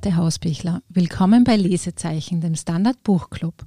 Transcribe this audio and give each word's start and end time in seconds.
Beate 0.00 0.16
Hausbichler. 0.16 0.82
Willkommen 0.88 1.44
bei 1.44 1.56
Lesezeichen, 1.56 2.40
dem 2.40 2.54
Standard 2.54 3.02
Buchclub. 3.02 3.66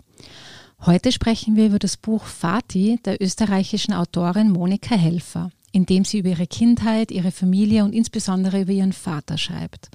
Heute 0.83 1.11
sprechen 1.11 1.55
wir 1.55 1.67
über 1.67 1.77
das 1.77 1.95
Buch 1.95 2.23
Fati 2.23 2.99
der 3.05 3.21
österreichischen 3.21 3.93
Autorin 3.93 4.49
Monika 4.49 4.95
Helfer, 4.95 5.51
in 5.71 5.85
dem 5.85 6.05
sie 6.05 6.19
über 6.19 6.29
ihre 6.29 6.47
Kindheit, 6.47 7.11
ihre 7.11 7.31
Familie 7.31 7.83
und 7.83 7.93
insbesondere 7.93 8.61
über 8.61 8.71
ihren 8.71 8.93
Vater 8.93 9.37
schreibt. 9.37 9.89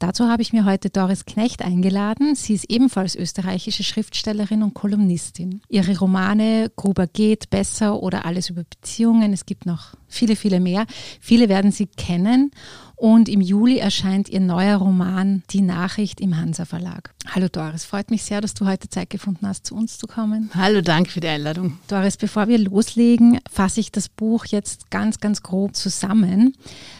Dazu 0.00 0.28
habe 0.28 0.42
ich 0.42 0.52
mir 0.52 0.64
heute 0.64 0.90
Doris 0.90 1.26
Knecht 1.26 1.62
eingeladen. 1.62 2.34
Sie 2.34 2.54
ist 2.54 2.68
ebenfalls 2.68 3.14
österreichische 3.14 3.84
Schriftstellerin 3.84 4.64
und 4.64 4.74
Kolumnistin. 4.74 5.60
Ihre 5.68 5.96
Romane 5.98 6.72
Gruber 6.74 7.06
geht, 7.06 7.50
Besser 7.50 8.02
oder 8.02 8.24
Alles 8.24 8.50
über 8.50 8.64
Beziehungen, 8.64 9.32
es 9.32 9.46
gibt 9.46 9.66
noch 9.66 9.94
viele, 10.08 10.36
viele 10.36 10.60
mehr. 10.60 10.86
Viele 11.20 11.48
werden 11.48 11.72
Sie 11.72 11.86
kennen. 11.86 12.52
Und 12.98 13.28
im 13.28 13.40
Juli 13.40 13.78
erscheint 13.78 14.28
ihr 14.28 14.40
neuer 14.40 14.78
Roman 14.78 15.44
Die 15.50 15.60
Nachricht 15.60 16.20
im 16.20 16.36
Hansa 16.36 16.64
Verlag. 16.64 17.14
Hallo 17.28 17.46
Doris, 17.46 17.84
freut 17.84 18.10
mich 18.10 18.24
sehr, 18.24 18.40
dass 18.40 18.54
du 18.54 18.66
heute 18.66 18.88
Zeit 18.88 19.08
gefunden 19.08 19.46
hast, 19.46 19.66
zu 19.66 19.76
uns 19.76 19.98
zu 19.98 20.08
kommen. 20.08 20.50
Hallo, 20.52 20.80
danke 20.80 21.12
für 21.12 21.20
die 21.20 21.28
Einladung. 21.28 21.78
Doris, 21.86 22.16
bevor 22.16 22.48
wir 22.48 22.58
loslegen, 22.58 23.38
fasse 23.48 23.78
ich 23.78 23.92
das 23.92 24.08
Buch 24.08 24.46
jetzt 24.46 24.90
ganz, 24.90 25.20
ganz 25.20 25.44
grob 25.44 25.76
zusammen. 25.76 26.56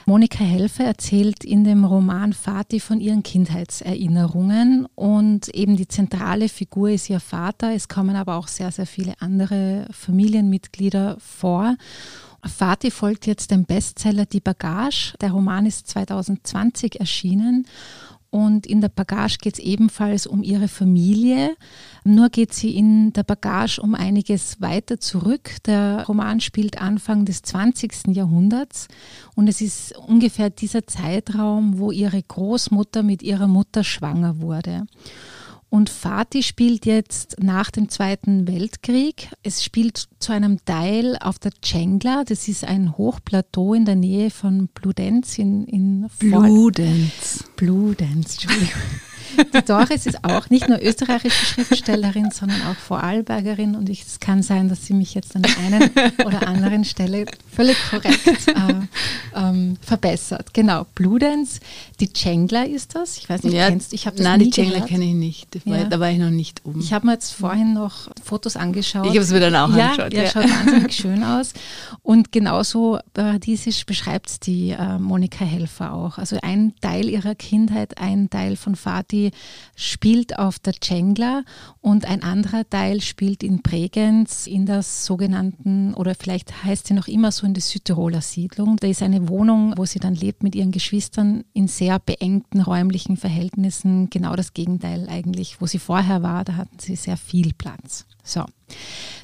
Monika 0.06 0.44
Helfer 0.44 0.84
erzählt 0.84 1.42
in 1.42 1.64
dem 1.64 1.84
Roman 1.84 2.32
Vati 2.32 2.78
von 2.78 3.00
ihren 3.00 3.24
Kindheitserinnerungen 3.24 4.86
und 4.94 5.48
eben 5.48 5.76
die 5.76 5.88
zentrale 5.88 6.48
Figur 6.48 6.90
ist 6.90 7.10
ihr 7.10 7.18
Vater. 7.18 7.74
Es 7.74 7.88
kommen 7.88 8.14
aber 8.14 8.36
auch 8.36 8.46
sehr, 8.46 8.70
sehr 8.70 8.86
viele 8.86 9.14
andere 9.18 9.88
Familienmitglieder 9.90 11.16
vor. 11.18 11.74
Fatih 12.44 12.90
folgt 12.90 13.26
jetzt 13.26 13.50
dem 13.50 13.64
Bestseller 13.64 14.26
Die 14.26 14.40
Bagage. 14.40 15.14
Der 15.20 15.32
Roman 15.32 15.66
ist 15.66 15.88
2020 15.88 17.00
erschienen. 17.00 17.66
Und 18.30 18.66
in 18.66 18.82
der 18.82 18.90
Bagage 18.90 19.38
geht 19.38 19.54
es 19.54 19.58
ebenfalls 19.58 20.26
um 20.26 20.42
ihre 20.42 20.68
Familie. 20.68 21.56
Nur 22.04 22.28
geht 22.28 22.52
sie 22.52 22.76
in 22.76 23.12
der 23.14 23.22
Bagage 23.22 23.80
um 23.80 23.94
einiges 23.94 24.60
weiter 24.60 25.00
zurück. 25.00 25.50
Der 25.64 26.04
Roman 26.06 26.40
spielt 26.40 26.80
Anfang 26.80 27.24
des 27.24 27.40
20. 27.40 28.08
Jahrhunderts 28.08 28.88
und 29.34 29.48
es 29.48 29.62
ist 29.62 29.96
ungefähr 29.96 30.50
dieser 30.50 30.86
Zeitraum, 30.86 31.78
wo 31.78 31.90
ihre 31.90 32.22
Großmutter 32.22 33.02
mit 33.02 33.22
ihrer 33.22 33.46
Mutter 33.46 33.82
schwanger 33.82 34.40
wurde. 34.40 34.86
Und 35.70 35.90
Fatih 35.90 36.42
spielt 36.42 36.86
jetzt 36.86 37.36
nach 37.40 37.70
dem 37.70 37.90
Zweiten 37.90 38.48
Weltkrieg. 38.48 39.30
Es 39.42 39.62
spielt 39.62 40.08
zu 40.18 40.32
einem 40.32 40.64
Teil 40.64 41.18
auf 41.20 41.38
der 41.38 41.52
Cengla. 41.62 42.24
Das 42.24 42.48
ist 42.48 42.64
ein 42.64 42.96
Hochplateau 42.96 43.74
in 43.74 43.84
der 43.84 43.96
Nähe 43.96 44.30
von 44.30 44.68
Bludenz 44.68 45.38
in, 45.38 45.66
in 45.66 46.08
Bludenz. 46.18 47.44
Bludenz, 47.56 48.34
Entschuldigung. 48.34 48.80
Die 49.36 49.64
Doris 49.64 50.06
ist 50.06 50.24
auch 50.24 50.50
nicht 50.50 50.68
nur 50.68 50.80
österreichische 50.80 51.46
Schriftstellerin, 51.46 52.30
sondern 52.30 52.60
auch 52.62 52.76
Vorarlbergerin 52.76 53.76
und 53.76 53.88
ich, 53.88 54.02
es 54.02 54.20
kann 54.20 54.42
sein, 54.42 54.68
dass 54.68 54.86
sie 54.86 54.94
mich 54.94 55.14
jetzt 55.14 55.36
an 55.36 55.42
der 55.42 55.58
einen 55.58 55.90
oder 56.24 56.46
anderen 56.46 56.84
Stelle 56.84 57.26
völlig 57.54 57.76
korrekt 57.90 58.48
äh, 58.48 58.74
ähm, 59.34 59.76
verbessert. 59.80 60.54
Genau, 60.54 60.86
Bludenz, 60.94 61.60
die 62.00 62.12
Cengler 62.12 62.66
ist 62.66 62.94
das. 62.94 63.18
Ich 63.18 63.28
weiß 63.28 63.42
nicht, 63.42 63.54
ja, 63.54 63.68
kennst 63.68 63.92
du? 63.92 63.96
Ich 63.96 64.06
habe 64.06 64.22
Nein, 64.22 64.40
die 64.40 64.50
Cengler 64.50 64.80
kenne 64.82 65.04
ich 65.04 65.14
nicht. 65.14 65.58
Ja. 65.64 65.84
Da 65.84 66.00
war 66.00 66.10
ich 66.10 66.18
noch 66.18 66.30
nicht 66.30 66.62
oben. 66.64 66.80
Ich 66.80 66.92
habe 66.92 67.06
mir 67.06 67.12
jetzt 67.12 67.32
vorhin 67.32 67.74
noch 67.74 68.08
Fotos 68.22 68.56
angeschaut. 68.56 69.06
Ich 69.06 69.10
habe 69.10 69.20
es 69.20 69.30
mir 69.30 69.40
dann 69.40 69.56
auch 69.56 69.74
ja, 69.74 69.90
angeschaut. 69.90 70.12
Ja, 70.12 70.22
ja, 70.22 70.30
schaut 70.30 70.50
wahnsinnig 70.50 70.92
schön 70.94 71.22
aus. 71.22 71.52
Und 72.02 72.32
genauso 72.32 72.98
paradiesisch 73.14 73.84
beschreibt 73.86 74.28
es 74.28 74.40
die 74.40 74.70
äh, 74.70 74.98
Monika 74.98 75.44
Helfer 75.44 75.92
auch. 75.92 76.18
Also 76.18 76.38
ein 76.42 76.74
Teil 76.80 77.08
ihrer 77.08 77.34
Kindheit, 77.34 77.98
ein 77.98 78.30
Teil 78.30 78.56
von 78.56 78.76
Fatih 78.76 79.17
spielt 79.76 80.38
auf 80.38 80.58
der 80.58 80.74
Cengla 80.74 81.42
und 81.80 82.04
ein 82.04 82.22
anderer 82.22 82.68
Teil 82.68 83.00
spielt 83.00 83.42
in 83.42 83.62
Bregenz 83.62 84.46
in 84.46 84.66
der 84.66 84.82
sogenannten, 84.82 85.94
oder 85.94 86.14
vielleicht 86.14 86.64
heißt 86.64 86.86
sie 86.86 86.94
noch 86.94 87.08
immer 87.08 87.32
so 87.32 87.46
in 87.46 87.54
der 87.54 87.62
Südtiroler 87.62 88.20
Siedlung. 88.20 88.76
Da 88.76 88.86
ist 88.86 89.02
eine 89.02 89.28
Wohnung, 89.28 89.74
wo 89.76 89.84
sie 89.84 89.98
dann 89.98 90.14
lebt 90.14 90.42
mit 90.42 90.54
ihren 90.54 90.72
Geschwistern 90.72 91.44
in 91.52 91.68
sehr 91.68 91.98
beengten 91.98 92.60
räumlichen 92.60 93.16
Verhältnissen. 93.16 94.10
Genau 94.10 94.36
das 94.36 94.54
Gegenteil 94.54 95.08
eigentlich, 95.08 95.60
wo 95.60 95.66
sie 95.66 95.78
vorher 95.78 96.22
war, 96.22 96.44
da 96.44 96.56
hatten 96.56 96.78
sie 96.78 96.96
sehr 96.96 97.16
viel 97.16 97.52
Platz. 97.54 98.06
So. 98.22 98.44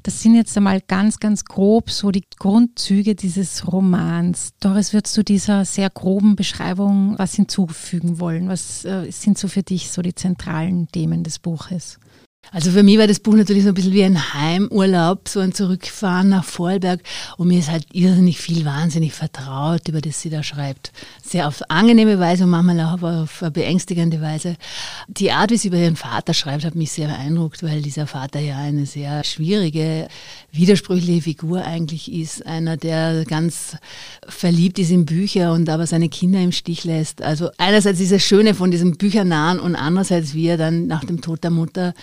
Das 0.03 0.21
sind 0.21 0.35
jetzt 0.35 0.57
einmal 0.57 0.81
ganz, 0.81 1.19
ganz 1.19 1.45
grob 1.45 1.91
so 1.91 2.11
die 2.11 2.25
Grundzüge 2.39 3.15
dieses 3.15 3.73
Romans. 3.73 4.53
Doris, 4.61 4.93
würdest 4.93 5.17
du 5.17 5.23
dieser 5.23 5.65
sehr 5.65 5.89
groben 5.89 6.37
Beschreibung 6.37 7.15
was 7.19 7.35
hinzufügen 7.35 8.21
wollen? 8.21 8.49
Was 8.49 8.85
äh, 8.85 9.11
sind 9.11 9.39
so 9.39 9.49
für 9.49 9.63
dich 9.63 9.91
so 9.91 10.03
die 10.03 10.15
zentralen 10.15 10.89
Themen 10.89 11.25
des 11.25 11.39
Buches? 11.39 11.99
Also 12.53 12.71
für 12.71 12.83
mich 12.83 12.99
war 12.99 13.07
das 13.07 13.21
Buch 13.21 13.35
natürlich 13.35 13.65
so 13.65 13.71
ein 13.71 13.75
bisschen 13.75 13.93
wie 13.93 14.05
ein 14.05 14.35
Heimurlaub, 14.35 15.29
so 15.29 15.41
ein 15.41 15.53
Zurückfahren 15.53 16.29
nach 16.29 16.45
Vorarlberg. 16.45 17.01
Und 17.37 17.49
mir 17.49 17.59
ist 17.59 17.71
halt 17.71 17.87
irrsinnig 17.93 18.39
viel 18.39 18.65
wahnsinnig 18.65 19.13
vertraut, 19.13 19.89
über 19.89 20.01
das 20.01 20.21
sie 20.21 20.31
da 20.31 20.43
schreibt. 20.43 20.93
Sehr 21.23 21.49
auf 21.49 21.63
angenehme 21.69 22.19
Weise 22.19 22.45
und 22.45 22.51
manchmal 22.51 22.81
auch 22.81 23.03
auf 23.03 23.45
beängstigende 23.53 24.21
Weise. 24.21 24.57
Die 25.09 25.33
Art, 25.33 25.51
wie 25.51 25.57
sie 25.57 25.69
über 25.69 25.79
ihren 25.79 25.97
Vater 25.97 26.35
schreibt, 26.35 26.65
hat 26.65 26.75
mich 26.75 26.93
sehr 26.93 27.09
beeindruckt, 27.09 27.63
weil 27.63 27.83
dieser 27.83 28.07
Vater 28.07 28.41
ja 28.41 28.59
eine 28.59 28.87
sehr 28.87 29.25
schwierige, 29.25 30.09
widersprüchliche 30.53 31.23
Figur 31.23 31.65
eigentlich 31.65 32.13
ist. 32.13 32.47
Einer, 32.47 32.77
der 32.77 33.25
ganz 33.25 33.77
verliebt 34.29 34.79
ist 34.79 34.91
in 34.91 35.07
Bücher 35.07 35.53
und 35.53 35.69
aber 35.69 35.87
seine 35.87 36.09
Kinder 36.09 36.41
im 36.41 36.53
Stich 36.53 36.85
lässt. 36.85 37.23
Also 37.23 37.51
einerseits 37.59 37.99
dieses 37.99 38.23
Schöne 38.23 38.55
von 38.55 38.71
diesem 38.71 38.97
Büchernahen 38.97 39.59
und 39.59 39.75
andererseits, 39.75 40.35
wie 40.35 40.47
er 40.47 40.57
dann 40.57 40.87
nach 40.87 41.05
dem 41.05 41.21
Tod 41.21 41.43
der 41.43 41.51
Mutter 41.51 41.95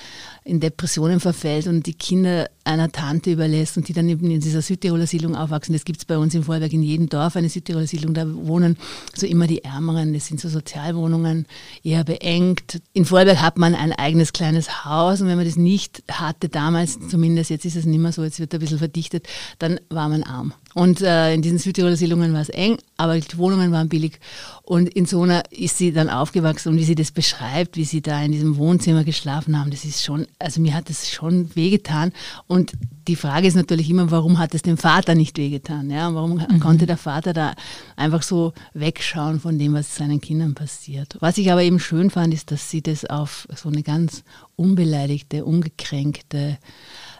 in 0.44 0.59
Depressionen 0.59 1.19
verfällt 1.19 1.68
und 1.68 1.86
die 1.86 1.94
Kinder 1.94 2.50
einer 2.64 2.92
Tante 2.92 3.32
überlässt 3.32 3.78
und 3.78 3.88
die 3.88 3.94
dann 3.94 4.08
eben 4.10 4.30
in 4.30 4.40
dieser 4.40 4.62
Südtiroler 4.62 5.08
Siedlung 5.08 5.36
aufwachsen. 5.36 5.74
Das 5.74 5.86
gibt 5.86 6.00
es 6.00 6.06
bei 6.06 6.18
uns 6.18 6.36
in 6.36 6.44
Vorwerk 6.44 6.74
in 6.74 6.84
jedem 6.84 7.10
Dorf, 7.10 7.36
eine 7.36 7.50
Südtiroler 7.50 7.88
Siedlung, 7.88 8.14
da 8.14 8.26
wohnen 8.28 8.78
so 9.16 9.26
immer 9.26 9.48
die 9.48 9.64
Ärmeren, 9.64 10.14
das 10.14 10.28
sind 10.28 10.40
so 10.40 10.50
Sozialwohnungen, 10.50 11.46
eher 11.84 12.04
beengt. 12.04 12.82
In 12.94 13.06
Vorwerk 13.06 13.42
hat 13.42 13.58
man 13.58 13.76
ein 13.76 13.94
eigenes 13.94 14.34
kleines 14.34 14.86
Haus 14.86 15.22
und 15.22 15.28
wenn 15.28 15.38
man 15.38 15.46
das 15.46 15.58
nicht 15.58 16.04
hatte, 16.12 16.50
damals 16.50 17.00
zumindest, 17.10 17.50
jetzt 17.50 17.66
ist 17.66 17.76
es 17.76 17.86
nicht 17.86 18.00
mehr 18.00 18.12
so, 18.12 18.24
jetzt 18.24 18.40
wird 18.40 18.54
ein 18.54 18.60
bisschen 18.60 18.80
verdichtet, 18.80 19.28
dann 19.60 19.80
war 19.90 20.10
man 20.10 20.24
arm. 20.24 20.54
Und 20.74 21.02
äh, 21.02 21.34
in 21.34 21.42
diesen 21.42 21.58
Südtiroler 21.58 21.98
Siedlungen 21.98 22.34
war 22.34 22.42
es 22.42 22.50
eng, 22.50 22.78
aber 22.96 23.20
die 23.20 23.38
Wohnungen 23.38 23.72
waren 23.72 23.90
billig. 23.90 24.20
Und 24.64 24.88
in 24.88 25.06
so 25.06 25.24
einer 25.24 25.44
ist 25.52 25.78
sie 25.78 25.92
dann 25.92 26.10
aufgewachsen 26.10 26.70
und 26.70 26.78
wie 26.78 26.86
sie 26.86 26.96
das 26.96 27.12
beschreibt, 27.12 27.76
wie 27.76 27.84
sie 27.84 28.02
da 28.02 28.22
in 28.24 28.32
diesem 28.32 28.56
Wohnzimmer 28.56 29.04
geschlafen 29.04 29.60
haben, 29.60 29.72
das 29.72 29.84
ist 29.84 30.04
schon, 30.04 30.28
also 30.40 30.62
mir 30.62 30.74
hat 30.74 30.90
das 30.90 31.10
schon 31.10 31.54
wehgetan. 31.56 32.14
Und 32.48 32.61
die 33.08 33.16
Frage 33.16 33.48
ist 33.48 33.56
natürlich 33.56 33.90
immer, 33.90 34.12
warum 34.12 34.38
hat 34.38 34.54
es 34.54 34.62
dem 34.62 34.78
Vater 34.78 35.16
nicht 35.16 35.38
wehgetan? 35.38 35.90
Ja? 35.90 36.14
Warum 36.14 36.36
mhm. 36.36 36.60
konnte 36.60 36.86
der 36.86 36.98
Vater 36.98 37.34
da 37.34 37.56
einfach 37.96 38.22
so 38.22 38.54
wegschauen 38.74 39.40
von 39.40 39.58
dem, 39.58 39.74
was 39.74 39.96
seinen 39.96 40.22
Kindern 40.22 40.54
passiert? 40.54 41.18
Was 41.20 41.38
ich 41.38 41.52
aber 41.52 41.64
eben 41.64 41.80
schön 41.80 42.10
fand, 42.10 42.34
ist, 42.34 42.52
dass 42.52 42.70
sie 42.70 42.82
das 42.82 43.06
auf 43.06 43.48
so 43.56 43.70
eine 43.70 43.84
ganz 43.84 44.24
unbeleidigte, 44.56 45.46
ungekränkte, 45.46 46.58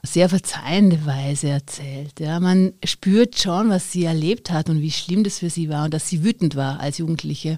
sehr 0.03 0.29
verzeihende 0.29 1.06
Weise 1.06 1.50
erzählt. 1.50 2.19
Ja, 2.19 2.39
man 2.39 2.73
spürt 2.84 3.38
schon, 3.39 3.69
was 3.69 3.91
sie 3.91 4.06
erlebt 4.06 4.51
hat 4.51 4.70
und 4.70 4.81
wie 4.81 4.91
schlimm 4.91 5.23
das 5.23 5.40
für 5.40 5.49
sie 5.49 5.70
war 5.70 5.85
und 5.85 5.93
dass 5.93 6.09
sie 6.09 6.23
wütend 6.23 6.55
war 6.55 6.79
als 6.79 6.97
Jugendliche. 6.97 7.58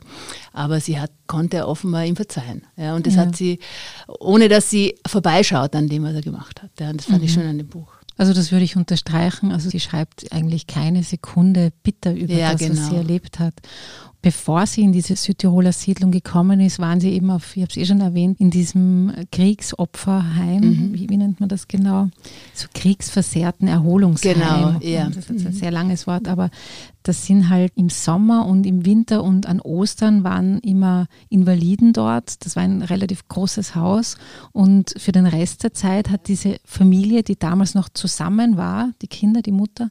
Aber 0.52 0.80
sie 0.80 1.00
hat, 1.00 1.12
konnte 1.28 1.68
offenbar 1.68 2.06
ihm 2.06 2.16
verzeihen. 2.16 2.64
Ja, 2.76 2.96
und 2.96 3.08
das 3.08 3.16
ja. 3.16 3.22
hat 3.22 3.36
sie, 3.36 3.60
ohne 4.20 4.50
dass 4.50 4.70
sie 4.70 4.96
vorbeischaut 5.08 5.76
an 5.76 5.88
dem, 5.88 6.04
was 6.04 6.16
er 6.16 6.22
gemacht 6.22 6.62
hat. 6.62 6.72
Ja, 6.80 6.90
und 6.90 6.98
das 6.98 7.06
fand 7.06 7.20
mhm. 7.20 7.26
ich 7.26 7.34
schön 7.34 7.48
an 7.48 7.58
dem 7.58 7.68
Buch. 7.68 7.94
Also 8.18 8.34
das 8.34 8.52
würde 8.52 8.66
ich 8.66 8.76
unterstreichen. 8.76 9.52
Also 9.52 9.70
sie 9.70 9.80
schreibt 9.80 10.32
eigentlich 10.32 10.68
keine 10.68 11.04
Sekunde 11.04 11.72
bitter 11.82 12.14
über 12.14 12.34
ja, 12.34 12.52
das, 12.52 12.60
genau. 12.60 12.80
was 12.80 12.90
sie 12.90 12.96
erlebt 12.96 13.40
hat. 13.40 13.54
Bevor 14.24 14.66
sie 14.68 14.84
in 14.84 14.94
diese 14.94 15.18
Südtiroler 15.18 15.74
Siedlung 15.74 16.10
gekommen 16.10 16.62
ist, 16.62 16.80
waren 16.80 17.02
sie 17.02 17.10
eben 17.10 17.30
auf, 17.30 17.58
ich 17.58 17.62
habe 17.62 17.72
es 17.72 17.76
eh 17.76 17.86
schon 17.86 18.00
erwähnt, 18.00 18.40
in 18.40 18.52
diesem 18.52 19.12
Kriegsopferheim. 19.34 20.62
Mhm. 20.62 20.94
Wie, 20.94 21.10
wie, 21.10 21.18
nennt 21.18 21.42
man 21.42 21.50
das 21.50 21.68
genau? 21.68 22.08
So 22.54 22.70
kriegsversehrten 22.74 23.68
Erholungsheim. 23.68 24.36
Genau, 24.36 24.80
ja. 24.80 25.10
Das 25.10 25.30
ist 25.30 25.46
ein 25.46 25.52
mhm. 25.52 25.52
sehr 25.52 25.72
langes 25.72 26.08
Wort, 26.08 26.30
aber 26.30 26.52
das 27.04 27.26
sind 27.26 27.50
halt 27.50 27.74
im 27.76 27.90
Sommer 27.90 28.46
und 28.46 28.66
im 28.66 28.86
Winter 28.86 29.24
und 29.24 29.46
an 29.46 29.60
Ostern 29.60 30.24
waren 30.24 30.60
immer 30.60 31.08
Invaliden 31.28 31.92
dort. 31.92 32.46
Das 32.46 32.56
war 32.56 32.64
ein 32.64 32.82
relativ 32.82 33.28
großes 33.28 33.76
Haus. 33.76 34.16
Und 34.54 34.94
für 34.98 35.12
den 35.12 35.26
Rest 35.26 35.64
der 35.64 35.74
Zeit 35.74 36.10
hat 36.10 36.30
diese 36.30 36.58
Familie, 36.64 37.24
die 37.24 37.38
damals 37.38 37.76
noch 37.76 37.90
zusammen 37.90 38.56
war, 38.56 38.92
die 39.02 39.08
Kinder, 39.08 39.42
die 39.42 39.52
Mutter, 39.52 39.90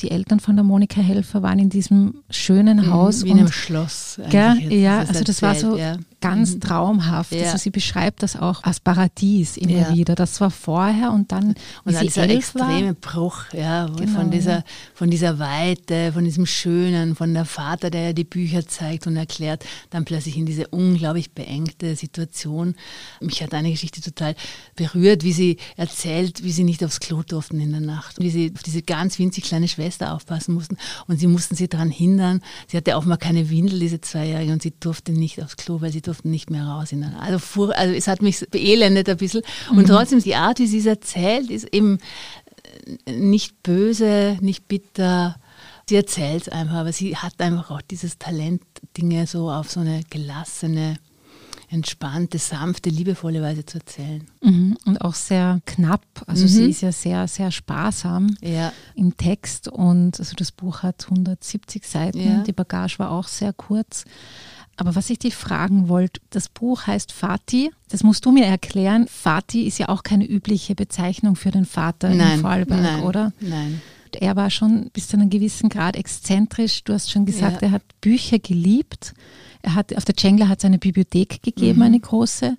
die 0.00 0.10
Eltern 0.10 0.40
von 0.40 0.56
der 0.56 0.64
Monika 0.64 1.00
Helfer 1.00 1.44
waren 1.44 1.60
in 1.60 1.70
diesem 1.70 2.24
schönen 2.28 2.78
mhm, 2.78 2.92
Haus. 2.92 3.24
Wie 3.24 3.30
in 3.30 3.38
einem 3.38 3.52
Schloss. 3.68 4.18
Gell, 4.30 4.72
ja, 4.72 5.00
also 5.00 5.22
das 5.22 5.42
war 5.42 5.54
so, 5.54 5.76
ja. 5.76 5.96
Ganz 6.20 6.54
mhm. 6.54 6.60
traumhaft. 6.60 7.32
Ja. 7.32 7.44
Also 7.44 7.58
sie 7.58 7.70
beschreibt 7.70 8.22
das 8.22 8.36
auch 8.36 8.62
als 8.64 8.80
Paradies 8.80 9.56
immer 9.56 9.72
ja. 9.72 9.94
wieder. 9.94 10.14
Das 10.14 10.40
war 10.40 10.50
vorher 10.50 11.12
und 11.12 11.30
dann 11.32 11.54
und 11.84 11.94
dann 11.94 12.04
dieser 12.04 12.28
extreme 12.28 12.88
war. 12.88 12.94
Bruch, 12.94 13.44
ja, 13.52 13.86
genau. 13.86 14.18
von 14.18 14.30
dieser 14.30 14.64
von 14.94 15.10
dieser 15.10 15.38
Weite, 15.38 16.12
von 16.12 16.24
diesem 16.24 16.46
Schönen, 16.46 17.14
von 17.14 17.34
der 17.34 17.44
Vater, 17.44 17.90
der 17.90 18.02
ja 18.02 18.12
die 18.12 18.24
Bücher 18.24 18.66
zeigt 18.66 19.06
und 19.06 19.16
erklärt, 19.16 19.64
dann 19.90 20.04
plötzlich 20.04 20.36
in 20.36 20.46
diese 20.46 20.68
unglaublich 20.68 21.32
beengte 21.32 21.94
Situation. 21.94 22.74
Mich 23.20 23.42
hat 23.42 23.54
eine 23.54 23.70
Geschichte 23.70 24.00
total 24.00 24.34
berührt, 24.74 25.22
wie 25.22 25.32
sie 25.32 25.58
erzählt, 25.76 26.42
wie 26.42 26.52
sie 26.52 26.64
nicht 26.64 26.82
aufs 26.84 27.00
Klo 27.00 27.22
durften 27.22 27.60
in 27.60 27.70
der 27.70 27.80
Nacht, 27.80 28.20
wie 28.20 28.30
sie 28.30 28.52
auf 28.54 28.62
diese 28.62 28.82
ganz 28.82 29.18
winzig 29.18 29.44
kleine 29.44 29.68
Schwester 29.68 30.14
aufpassen 30.14 30.54
mussten 30.54 30.76
und 31.06 31.18
sie 31.20 31.26
mussten 31.26 31.54
sie 31.54 31.68
daran 31.68 31.90
hindern. 31.90 32.40
Sie 32.66 32.76
hatte 32.76 32.96
auch 32.96 33.04
mal 33.04 33.16
keine 33.16 33.50
Windel, 33.50 33.78
diese 33.78 34.00
Zweijährige, 34.00 34.52
und 34.52 34.62
sie 34.62 34.72
durfte 34.78 35.12
nicht 35.12 35.42
aufs 35.42 35.56
Klo, 35.56 35.80
weil 35.80 35.92
sie 35.92 36.02
durften 36.08 36.30
nicht 36.30 36.50
mehr 36.50 36.64
raus. 36.64 36.90
Also, 37.20 37.38
fuhr, 37.38 37.76
also 37.76 37.94
es 37.94 38.08
hat 38.08 38.22
mich 38.22 38.44
beelendet 38.50 39.08
ein 39.08 39.16
bisschen. 39.16 39.42
Und 39.70 39.78
mhm. 39.78 39.86
trotzdem, 39.86 40.20
die 40.20 40.34
Art, 40.34 40.58
wie 40.58 40.66
sie 40.66 40.78
es 40.78 40.86
erzählt, 40.86 41.50
ist 41.50 41.72
eben 41.72 41.98
nicht 43.06 43.62
böse, 43.62 44.38
nicht 44.40 44.68
bitter. 44.68 45.36
Sie 45.88 45.96
erzählt 45.96 46.42
es 46.42 46.48
einfach, 46.48 46.76
aber 46.76 46.92
sie 46.92 47.16
hat 47.16 47.40
einfach 47.40 47.70
auch 47.70 47.82
dieses 47.82 48.18
Talent, 48.18 48.62
Dinge 48.96 49.26
so 49.26 49.50
auf 49.50 49.70
so 49.70 49.80
eine 49.80 50.02
gelassene, 50.10 50.96
entspannte, 51.70 52.38
sanfte, 52.38 52.90
liebevolle 52.90 53.42
Weise 53.42 53.64
zu 53.64 53.78
erzählen. 53.78 54.26
Mhm. 54.42 54.76
Und 54.86 55.00
auch 55.00 55.14
sehr 55.14 55.60
knapp. 55.66 56.04
Also 56.26 56.44
mhm. 56.44 56.48
sie 56.48 56.70
ist 56.70 56.80
ja 56.80 56.92
sehr, 56.92 57.28
sehr 57.28 57.50
sparsam 57.50 58.36
ja. 58.40 58.72
im 58.94 59.16
Text. 59.16 59.68
Und 59.68 60.18
also 60.18 60.34
das 60.36 60.52
Buch 60.52 60.82
hat 60.82 61.04
170 61.04 61.86
Seiten. 61.86 62.20
Ja. 62.20 62.42
Die 62.42 62.52
Bagage 62.52 62.98
war 62.98 63.10
auch 63.10 63.28
sehr 63.28 63.52
kurz. 63.52 64.04
Aber 64.78 64.94
was 64.94 65.10
ich 65.10 65.18
dich 65.18 65.34
fragen 65.34 65.88
wollte, 65.88 66.20
das 66.30 66.48
Buch 66.48 66.86
heißt 66.86 67.12
Vati. 67.12 67.72
Das 67.88 68.04
musst 68.04 68.24
du 68.24 68.30
mir 68.30 68.46
erklären. 68.46 69.08
Vati 69.10 69.66
ist 69.66 69.78
ja 69.78 69.88
auch 69.88 70.04
keine 70.04 70.24
übliche 70.24 70.76
Bezeichnung 70.76 71.34
für 71.34 71.50
den 71.50 71.64
Vater 71.64 72.10
nein, 72.10 72.34
in 72.34 72.40
Vorarlberg, 72.40 72.80
nein, 72.80 73.02
oder? 73.02 73.32
Nein. 73.40 73.82
Er 74.12 74.36
war 74.36 74.50
schon 74.50 74.90
bis 74.92 75.08
zu 75.08 75.16
einem 75.16 75.30
gewissen 75.30 75.68
Grad 75.68 75.96
exzentrisch. 75.96 76.84
Du 76.84 76.92
hast 76.92 77.10
schon 77.10 77.26
gesagt, 77.26 77.60
ja. 77.60 77.68
er 77.68 77.70
hat 77.72 77.82
Bücher 78.00 78.38
geliebt. 78.38 79.14
Er 79.62 79.74
hat 79.74 79.94
auf 79.96 80.04
der 80.04 80.16
Cengler 80.16 80.48
hat 80.48 80.58
es 80.58 80.64
eine 80.64 80.78
Bibliothek 80.78 81.42
gegeben, 81.42 81.80
mhm. 81.80 81.84
eine 81.84 82.00
große. 82.00 82.56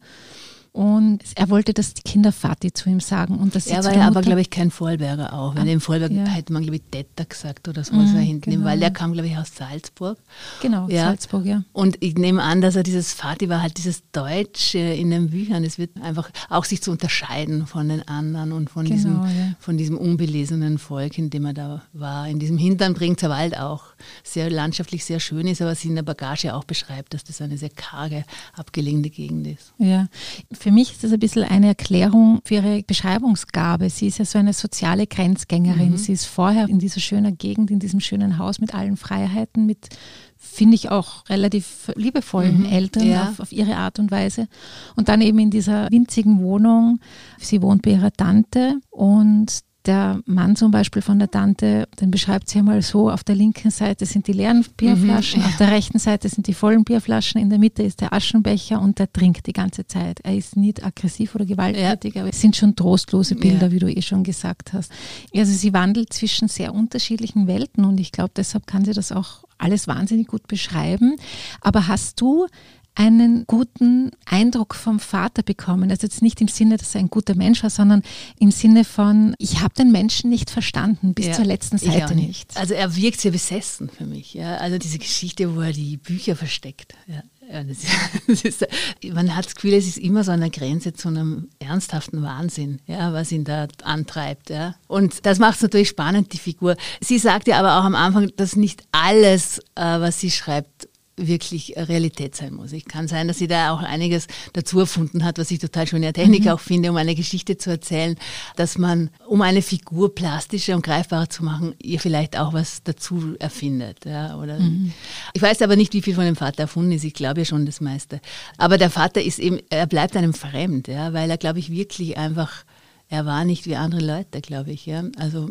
Und 0.79 1.19
er 1.35 1.49
wollte, 1.49 1.73
dass 1.73 1.93
die 1.93 2.03
Kinder 2.03 2.31
Vati 2.31 2.71
zu 2.71 2.89
ihm 2.89 3.01
sagen. 3.01 3.37
Und 3.37 3.53
dass 3.53 3.67
er 3.67 3.83
war 3.83 3.93
ja 3.93 4.07
aber, 4.07 4.21
glaube 4.21 4.39
ich, 4.39 4.49
kein 4.49 4.71
Vorarlberger 4.71 5.33
auch. 5.33 5.53
Weil 5.53 5.67
ah, 5.67 5.71
im 5.73 5.81
Vorarlberg 5.81 6.13
ja. 6.13 6.23
hätte 6.23 6.53
man, 6.53 6.61
glaube 6.61 6.77
ich, 6.77 6.83
Detter 6.89 7.25
gesagt 7.25 7.67
oder 7.67 7.83
so, 7.83 7.95
mhm, 7.95 8.15
hinten 8.15 8.51
genau. 8.51 8.63
weil 8.63 8.79
der 8.79 8.89
kam, 8.89 9.11
glaube 9.11 9.27
ich, 9.27 9.35
aus 9.35 9.53
Salzburg. 9.53 10.17
Genau, 10.61 10.87
ja. 10.87 11.07
Salzburg, 11.07 11.45
ja. 11.45 11.63
Und 11.73 11.97
ich 11.99 12.15
nehme 12.15 12.41
an, 12.41 12.61
dass 12.61 12.77
er 12.77 12.83
dieses 12.83 13.11
Vati 13.11 13.49
war 13.49 13.61
halt 13.61 13.77
dieses 13.77 14.03
Deutsche 14.13 14.79
in 14.79 15.09
den 15.09 15.31
Büchern. 15.31 15.65
Es 15.65 15.79
wird 15.79 16.01
einfach 16.01 16.29
auch 16.47 16.63
sich 16.63 16.81
zu 16.81 16.91
unterscheiden 16.91 17.67
von 17.67 17.89
den 17.89 18.07
anderen 18.07 18.53
und 18.53 18.69
von, 18.69 18.85
genau, 18.85 18.95
diesem, 18.95 19.13
ja. 19.15 19.55
von 19.59 19.75
diesem 19.75 19.97
unbelesenen 19.97 20.77
Volk, 20.77 21.17
in 21.17 21.29
dem 21.29 21.43
er 21.43 21.53
da 21.53 21.81
war. 21.91 22.29
In 22.29 22.39
diesem 22.39 22.57
Hintern 22.57 22.93
bringt 22.93 23.21
der 23.21 23.29
Wald 23.29 23.57
auch 23.59 23.83
sehr 24.23 24.49
landschaftlich 24.49 25.03
sehr 25.03 25.19
schön 25.19 25.45
ist, 25.45 25.61
aber 25.61 25.75
sie 25.75 25.89
in 25.89 25.95
der 25.95 26.03
Bagage 26.03 26.55
auch 26.55 26.63
beschreibt, 26.63 27.13
dass 27.13 27.25
das 27.25 27.41
eine 27.41 27.57
sehr 27.57 27.69
karge, 27.69 28.23
abgelegene 28.53 29.09
Gegend 29.09 29.45
ist. 29.45 29.73
Ja, 29.77 30.07
für 30.53 30.68
mich 30.71 30.91
ist 30.91 31.03
das 31.03 31.11
ein 31.11 31.19
bisschen 31.19 31.43
eine 31.43 31.67
Erklärung 31.67 32.41
für 32.45 32.55
ihre 32.55 32.83
Beschreibungsgabe. 32.83 33.89
Sie 33.89 34.07
ist 34.07 34.19
ja 34.19 34.25
so 34.25 34.39
eine 34.39 34.53
soziale 34.53 35.07
Grenzgängerin. 35.07 35.91
Mhm. 35.91 35.97
Sie 35.97 36.13
ist 36.13 36.25
vorher 36.25 36.67
in 36.67 36.79
dieser 36.79 36.99
schönen 36.99 37.37
Gegend, 37.37 37.71
in 37.71 37.79
diesem 37.79 37.99
schönen 37.99 38.37
Haus 38.37 38.59
mit 38.59 38.73
allen 38.73 38.97
Freiheiten, 38.97 39.65
mit 39.65 39.89
finde 40.37 40.75
ich 40.75 40.89
auch 40.89 41.27
relativ 41.29 41.91
liebevollen 41.95 42.61
mhm, 42.61 42.65
Eltern 42.65 43.07
ja. 43.07 43.29
auf, 43.29 43.39
auf, 43.41 43.51
ihre 43.51 43.75
Art 43.75 43.99
und 43.99 44.09
Weise. 44.09 44.47
Und 44.95 45.09
dann 45.09 45.21
eben 45.21 45.37
in 45.37 45.51
dieser 45.51 45.91
winzigen 45.91 46.41
Wohnung. 46.41 46.99
Sie 47.37 47.61
wohnt 47.61 47.81
bei 47.81 47.91
ihrer 47.91 48.11
Tante 48.11 48.79
und 48.89 49.63
der 49.85 50.21
Mann 50.25 50.55
zum 50.55 50.71
Beispiel 50.71 51.01
von 51.01 51.19
der 51.19 51.31
Tante, 51.31 51.87
den 52.01 52.11
beschreibt 52.11 52.49
sie 52.49 52.59
einmal 52.59 52.81
so, 52.81 53.09
auf 53.09 53.23
der 53.23 53.35
linken 53.35 53.71
Seite 53.71 54.05
sind 54.05 54.27
die 54.27 54.33
leeren 54.33 54.65
Bierflaschen, 54.75 55.39
mhm, 55.39 55.45
ja. 55.45 55.49
auf 55.49 55.57
der 55.57 55.71
rechten 55.71 55.99
Seite 55.99 56.27
sind 56.27 56.47
die 56.47 56.53
vollen 56.53 56.83
Bierflaschen, 56.83 57.39
in 57.39 57.49
der 57.49 57.59
Mitte 57.59 57.83
ist 57.83 58.01
der 58.01 58.11
Aschenbecher 58.11 58.81
und 58.81 58.99
der 58.99 59.11
trinkt 59.11 59.47
die 59.47 59.53
ganze 59.53 59.87
Zeit. 59.87 60.19
Er 60.23 60.35
ist 60.35 60.57
nicht 60.57 60.83
aggressiv 60.83 61.33
oder 61.35 61.45
gewalttätig, 61.45 62.15
ja. 62.15 62.21
aber 62.21 62.29
es 62.29 62.41
sind 62.41 62.55
schon 62.55 62.75
trostlose 62.75 63.35
Bilder, 63.35 63.67
ja. 63.67 63.71
wie 63.71 63.79
du 63.79 63.87
eh 63.89 64.01
schon 64.01 64.23
gesagt 64.23 64.73
hast. 64.73 64.91
Also 65.35 65.53
sie 65.53 65.73
wandelt 65.73 66.11
zwischen 66.11 66.49
sehr 66.49 66.73
unterschiedlichen 66.73 67.47
Welten 67.47 67.85
und 67.85 67.99
ich 67.99 68.11
glaube, 68.11 68.31
deshalb 68.35 68.67
kann 68.67 68.83
sie 68.83 68.93
das 68.93 69.11
auch 69.11 69.43
alles 69.57 69.87
wahnsinnig 69.87 70.27
gut 70.27 70.47
beschreiben. 70.47 71.15
Aber 71.61 71.87
hast 71.87 72.19
du 72.21 72.47
einen 72.95 73.45
guten 73.47 74.11
Eindruck 74.25 74.75
vom 74.75 74.99
Vater 74.99 75.41
bekommen. 75.41 75.89
Also 75.89 76.07
jetzt 76.07 76.21
nicht 76.21 76.41
im 76.41 76.47
Sinne, 76.47 76.77
dass 76.77 76.95
er 76.95 76.99
ein 76.99 77.09
guter 77.09 77.35
Mensch 77.35 77.63
war, 77.63 77.69
sondern 77.69 78.03
im 78.39 78.51
Sinne 78.51 78.83
von, 78.83 79.35
ich 79.37 79.61
habe 79.61 79.73
den 79.73 79.91
Menschen 79.91 80.29
nicht 80.29 80.49
verstanden, 80.49 81.13
bis 81.13 81.27
ja, 81.27 81.33
zur 81.33 81.45
letzten 81.45 81.77
Seite 81.77 82.15
nicht. 82.15 82.55
Also 82.57 82.73
er 82.73 82.95
wirkt 82.95 83.21
sehr 83.21 83.31
besessen 83.31 83.89
für 83.89 84.05
mich. 84.05 84.33
Ja. 84.33 84.57
Also 84.57 84.77
diese 84.77 84.97
Geschichte, 84.99 85.55
wo 85.55 85.61
er 85.61 85.71
die 85.71 85.97
Bücher 85.97 86.35
versteckt. 86.35 86.95
Ja. 87.07 87.23
Ja, 87.51 87.63
das 87.63 87.77
das 88.27 88.41
ist, 88.43 88.67
man 89.11 89.35
hat 89.35 89.45
das 89.45 89.55
Gefühl, 89.55 89.73
es 89.73 89.87
ist 89.87 89.97
immer 89.97 90.23
so 90.23 90.31
an 90.31 90.41
der 90.41 90.51
Grenze 90.51 90.93
zu 90.93 91.07
einem 91.07 91.49
ernsthaften 91.57 92.21
Wahnsinn, 92.21 92.79
ja, 92.85 93.11
was 93.11 93.31
ihn 93.31 93.43
da 93.43 93.67
antreibt. 93.83 94.51
Ja. 94.51 94.75
Und 94.87 95.25
das 95.25 95.39
macht 95.39 95.55
es 95.55 95.61
natürlich 95.63 95.89
spannend, 95.89 96.31
die 96.33 96.37
Figur. 96.37 96.75
Sie 97.01 97.17
sagt 97.17 97.47
ja 97.47 97.57
aber 97.57 97.79
auch 97.79 97.85
am 97.85 97.95
Anfang, 97.95 98.31
dass 98.35 98.55
nicht 98.55 98.83
alles, 98.91 99.59
äh, 99.75 99.81
was 99.81 100.19
sie 100.19 100.29
schreibt, 100.29 100.88
wirklich 101.27 101.73
Realität 101.77 102.35
sein 102.35 102.53
muss. 102.53 102.71
Ich 102.71 102.85
kann 102.85 103.07
sein, 103.07 103.27
dass 103.27 103.37
sie 103.37 103.47
da 103.47 103.71
auch 103.71 103.81
einiges 103.81 104.27
dazu 104.53 104.79
erfunden 104.79 105.23
hat, 105.23 105.37
was 105.37 105.51
ich 105.51 105.59
total 105.59 105.87
schöne 105.87 106.13
Technik 106.13 106.45
mhm. 106.45 106.49
auch 106.49 106.59
finde, 106.59 106.89
um 106.89 106.97
eine 106.97 107.15
Geschichte 107.15 107.57
zu 107.57 107.69
erzählen, 107.69 108.15
dass 108.55 108.77
man, 108.77 109.09
um 109.27 109.41
eine 109.41 109.61
Figur 109.61 110.15
plastischer 110.15 110.75
und 110.75 110.83
greifbarer 110.83 111.29
zu 111.29 111.43
machen, 111.43 111.75
ihr 111.81 111.99
vielleicht 111.99 112.37
auch 112.37 112.53
was 112.53 112.83
dazu 112.83 113.35
erfindet. 113.39 114.05
Ja, 114.05 114.37
oder 114.37 114.59
mhm. 114.59 114.93
Ich 115.33 115.41
weiß 115.41 115.61
aber 115.61 115.75
nicht, 115.75 115.93
wie 115.93 116.01
viel 116.01 116.15
von 116.15 116.25
dem 116.25 116.35
Vater 116.35 116.63
erfunden 116.63 116.91
ist. 116.91 117.03
Ich 117.03 117.13
glaube 117.13 117.41
ja 117.41 117.45
schon 117.45 117.65
das 117.65 117.81
meiste. 117.81 118.21
Aber 118.57 118.77
der 118.77 118.89
Vater 118.89 119.21
ist 119.21 119.39
eben, 119.39 119.59
er 119.69 119.87
bleibt 119.87 120.15
einem 120.15 120.33
fremd, 120.33 120.87
ja, 120.87 121.13
weil 121.13 121.29
er, 121.29 121.37
glaube 121.37 121.59
ich, 121.59 121.71
wirklich 121.71 122.17
einfach, 122.17 122.63
er 123.09 123.25
war 123.25 123.45
nicht 123.45 123.65
wie 123.65 123.75
andere 123.75 124.01
Leute, 124.01 124.41
glaube 124.41 124.71
ich. 124.71 124.85
Ja. 124.85 125.03
Also 125.17 125.49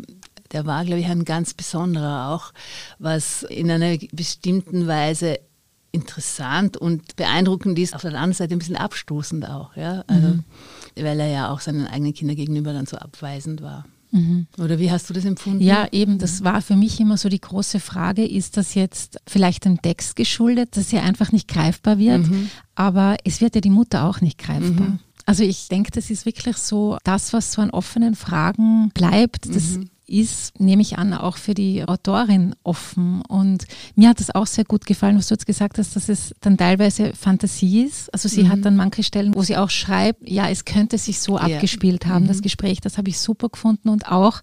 der 0.51 0.65
war, 0.65 0.83
glaube 0.85 1.01
ich, 1.01 1.07
ein 1.07 1.25
ganz 1.25 1.53
besonderer 1.53 2.29
auch, 2.29 2.53
was 2.97 3.43
in 3.43 3.69
einer 3.69 3.97
bestimmten 4.11 4.87
Weise 4.87 5.39
interessant 5.91 6.77
und 6.77 7.15
beeindruckend 7.15 7.79
ist, 7.79 7.95
auf 7.95 8.01
der 8.01 8.11
anderen 8.11 8.33
Seite 8.33 8.55
ein 8.55 8.59
bisschen 8.59 8.75
abstoßend 8.75 9.47
auch, 9.47 9.75
ja. 9.75 10.03
Also, 10.07 10.27
mhm. 10.27 10.43
weil 10.95 11.19
er 11.19 11.27
ja 11.27 11.51
auch 11.51 11.59
seinen 11.59 11.87
eigenen 11.87 12.13
Kindern 12.13 12.35
gegenüber 12.35 12.73
dann 12.73 12.85
so 12.85 12.97
abweisend 12.97 13.61
war. 13.61 13.85
Mhm. 14.11 14.47
Oder 14.57 14.79
wie 14.79 14.91
hast 14.91 15.09
du 15.09 15.13
das 15.13 15.25
empfunden? 15.25 15.61
Ja, 15.61 15.87
eben, 15.91 16.17
das 16.17 16.43
war 16.43 16.61
für 16.61 16.75
mich 16.75 16.99
immer 16.99 17.17
so 17.17 17.29
die 17.29 17.41
große 17.41 17.79
Frage, 17.79 18.25
ist 18.25 18.57
das 18.57 18.73
jetzt 18.73 19.19
vielleicht 19.27 19.65
dem 19.65 19.81
Text 19.81 20.15
geschuldet, 20.15 20.77
dass 20.77 20.91
er 20.93 21.03
einfach 21.03 21.31
nicht 21.31 21.47
greifbar 21.47 21.97
wird, 21.99 22.27
mhm. 22.27 22.49
aber 22.75 23.17
es 23.23 23.41
wird 23.41 23.55
ja 23.55 23.61
die 23.61 23.69
Mutter 23.69 24.05
auch 24.05 24.21
nicht 24.21 24.37
greifbar. 24.37 24.87
Mhm. 24.87 24.99
Also 25.25 25.43
ich 25.43 25.67
denke, 25.67 25.91
das 25.91 26.09
ist 26.09 26.25
wirklich 26.25 26.57
so 26.57 26.97
das, 27.03 27.33
was 27.33 27.51
so 27.51 27.61
an 27.61 27.69
offenen 27.69 28.15
Fragen 28.15 28.89
bleibt, 28.95 29.53
das 29.53 29.77
mhm 29.77 29.89
ist, 30.09 30.59
nehme 30.59 30.81
ich 30.81 30.97
an, 30.97 31.13
auch 31.13 31.37
für 31.37 31.53
die 31.53 31.87
Autorin 31.87 32.55
offen. 32.63 33.21
Und 33.27 33.65
mir 33.95 34.09
hat 34.09 34.19
es 34.19 34.33
auch 34.33 34.47
sehr 34.47 34.65
gut 34.65 34.85
gefallen, 34.85 35.17
was 35.17 35.27
du 35.27 35.35
jetzt 35.35 35.45
gesagt 35.45 35.77
hast, 35.77 35.95
dass 35.95 36.09
es 36.09 36.33
dann 36.41 36.57
teilweise 36.57 37.13
Fantasie 37.13 37.83
ist. 37.83 38.13
Also 38.13 38.27
sie 38.27 38.43
mhm. 38.43 38.49
hat 38.49 38.65
dann 38.65 38.75
manche 38.75 39.03
Stellen, 39.03 39.35
wo 39.35 39.43
sie 39.43 39.57
auch 39.57 39.69
schreibt, 39.69 40.27
ja, 40.27 40.49
es 40.49 40.65
könnte 40.65 40.97
sich 40.97 41.19
so 41.19 41.37
ja. 41.37 41.43
abgespielt 41.43 42.05
haben, 42.05 42.25
mhm. 42.25 42.29
das 42.29 42.41
Gespräch. 42.41 42.81
Das 42.81 42.97
habe 42.97 43.09
ich 43.09 43.19
super 43.19 43.49
gefunden. 43.49 43.89
Und 43.89 44.07
auch, 44.07 44.41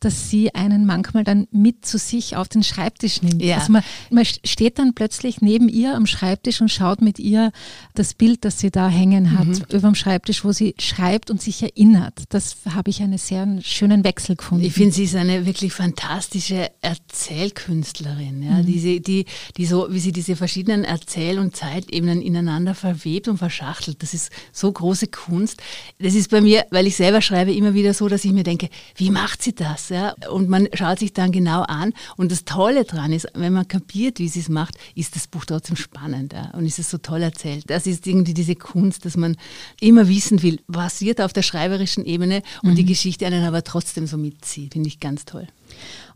dass 0.00 0.30
sie 0.30 0.54
einen 0.54 0.86
manchmal 0.86 1.24
dann 1.24 1.46
mit 1.50 1.86
zu 1.86 1.98
sich 1.98 2.36
auf 2.36 2.48
den 2.48 2.62
Schreibtisch 2.62 3.22
nimmt. 3.22 3.42
Ja. 3.42 3.56
Also 3.58 3.72
man, 3.72 3.82
man 4.10 4.24
steht 4.24 4.78
dann 4.78 4.94
plötzlich 4.94 5.40
neben 5.40 5.68
ihr 5.68 5.94
am 5.94 6.06
Schreibtisch 6.06 6.60
und 6.60 6.70
schaut 6.70 7.00
mit 7.00 7.18
ihr 7.18 7.52
das 7.94 8.14
Bild, 8.14 8.44
das 8.44 8.60
sie 8.60 8.70
da 8.70 8.88
hängen 8.88 9.38
hat, 9.38 9.46
mhm. 9.46 9.64
über 9.70 9.88
dem 9.88 9.94
Schreibtisch, 9.94 10.44
wo 10.44 10.52
sie 10.52 10.74
schreibt 10.78 11.30
und 11.30 11.40
sich 11.40 11.62
erinnert. 11.62 12.24
Das 12.28 12.56
habe 12.74 12.90
ich 12.90 13.02
einen 13.02 13.18
sehr 13.18 13.46
schönen 13.62 14.04
Wechsel 14.04 14.36
gefunden. 14.36 14.64
Ich 14.64 14.72
finde, 14.74 14.94
sie 14.94 15.05
ist 15.06 15.14
eine 15.14 15.46
wirklich 15.46 15.72
fantastische 15.72 16.70
Erzählkünstlerin, 16.82 18.42
ja, 18.42 18.50
mhm. 18.58 18.66
die, 18.66 19.00
die, 19.00 19.24
die 19.56 19.66
so, 19.66 19.86
wie 19.90 20.00
sie 20.00 20.12
diese 20.12 20.36
verschiedenen 20.36 20.84
Erzähl- 20.84 21.38
und 21.38 21.56
Zeitebenen 21.56 22.20
ineinander 22.20 22.74
verwebt 22.74 23.28
und 23.28 23.38
verschachtelt. 23.38 24.02
Das 24.02 24.14
ist 24.14 24.30
so 24.52 24.70
große 24.70 25.06
Kunst. 25.06 25.62
Das 25.98 26.14
ist 26.14 26.30
bei 26.30 26.40
mir, 26.40 26.66
weil 26.70 26.86
ich 26.86 26.96
selber 26.96 27.22
schreibe, 27.22 27.54
immer 27.54 27.74
wieder 27.74 27.94
so, 27.94 28.08
dass 28.08 28.24
ich 28.24 28.32
mir 28.32 28.42
denke, 28.42 28.68
wie 28.96 29.10
macht 29.10 29.42
sie 29.42 29.54
das? 29.54 29.88
Ja? 29.88 30.14
Und 30.30 30.48
man 30.48 30.68
schaut 30.74 30.98
sich 30.98 31.12
dann 31.12 31.32
genau 31.32 31.62
an. 31.62 31.92
Und 32.16 32.32
das 32.32 32.44
Tolle 32.44 32.84
daran 32.84 33.12
ist, 33.12 33.28
wenn 33.34 33.52
man 33.52 33.68
kapiert, 33.68 34.18
wie 34.18 34.28
sie 34.28 34.40
es 34.40 34.48
macht, 34.48 34.76
ist 34.94 35.16
das 35.16 35.26
Buch 35.28 35.44
trotzdem 35.44 35.76
spannend. 35.76 36.32
Ja? 36.32 36.50
Und 36.50 36.66
ist 36.66 36.78
es 36.78 36.90
so 36.90 36.98
toll 36.98 37.22
erzählt. 37.22 37.64
Das 37.68 37.86
ist 37.86 38.06
irgendwie 38.06 38.34
diese 38.34 38.56
Kunst, 38.56 39.04
dass 39.04 39.16
man 39.16 39.36
immer 39.80 40.08
wissen 40.08 40.42
will, 40.42 40.60
was 40.66 41.00
wird 41.00 41.20
auf 41.20 41.32
der 41.32 41.42
schreiberischen 41.42 42.04
Ebene 42.04 42.42
und 42.62 42.72
mhm. 42.72 42.76
die 42.76 42.84
Geschichte 42.84 43.26
einen 43.26 43.44
aber 43.44 43.62
trotzdem 43.62 44.06
so 44.06 44.16
mitzieht. 44.16 44.72
Finde 44.72 44.88
ich 44.96 45.00
ganz 45.00 45.24
toll. 45.24 45.46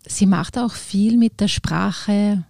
Sie 0.06 0.26
macht 0.26 0.58
auch 0.58 0.72
viel 0.72 1.16
mit 1.16 1.40
der 1.40 1.48
Sprache 1.48 2.44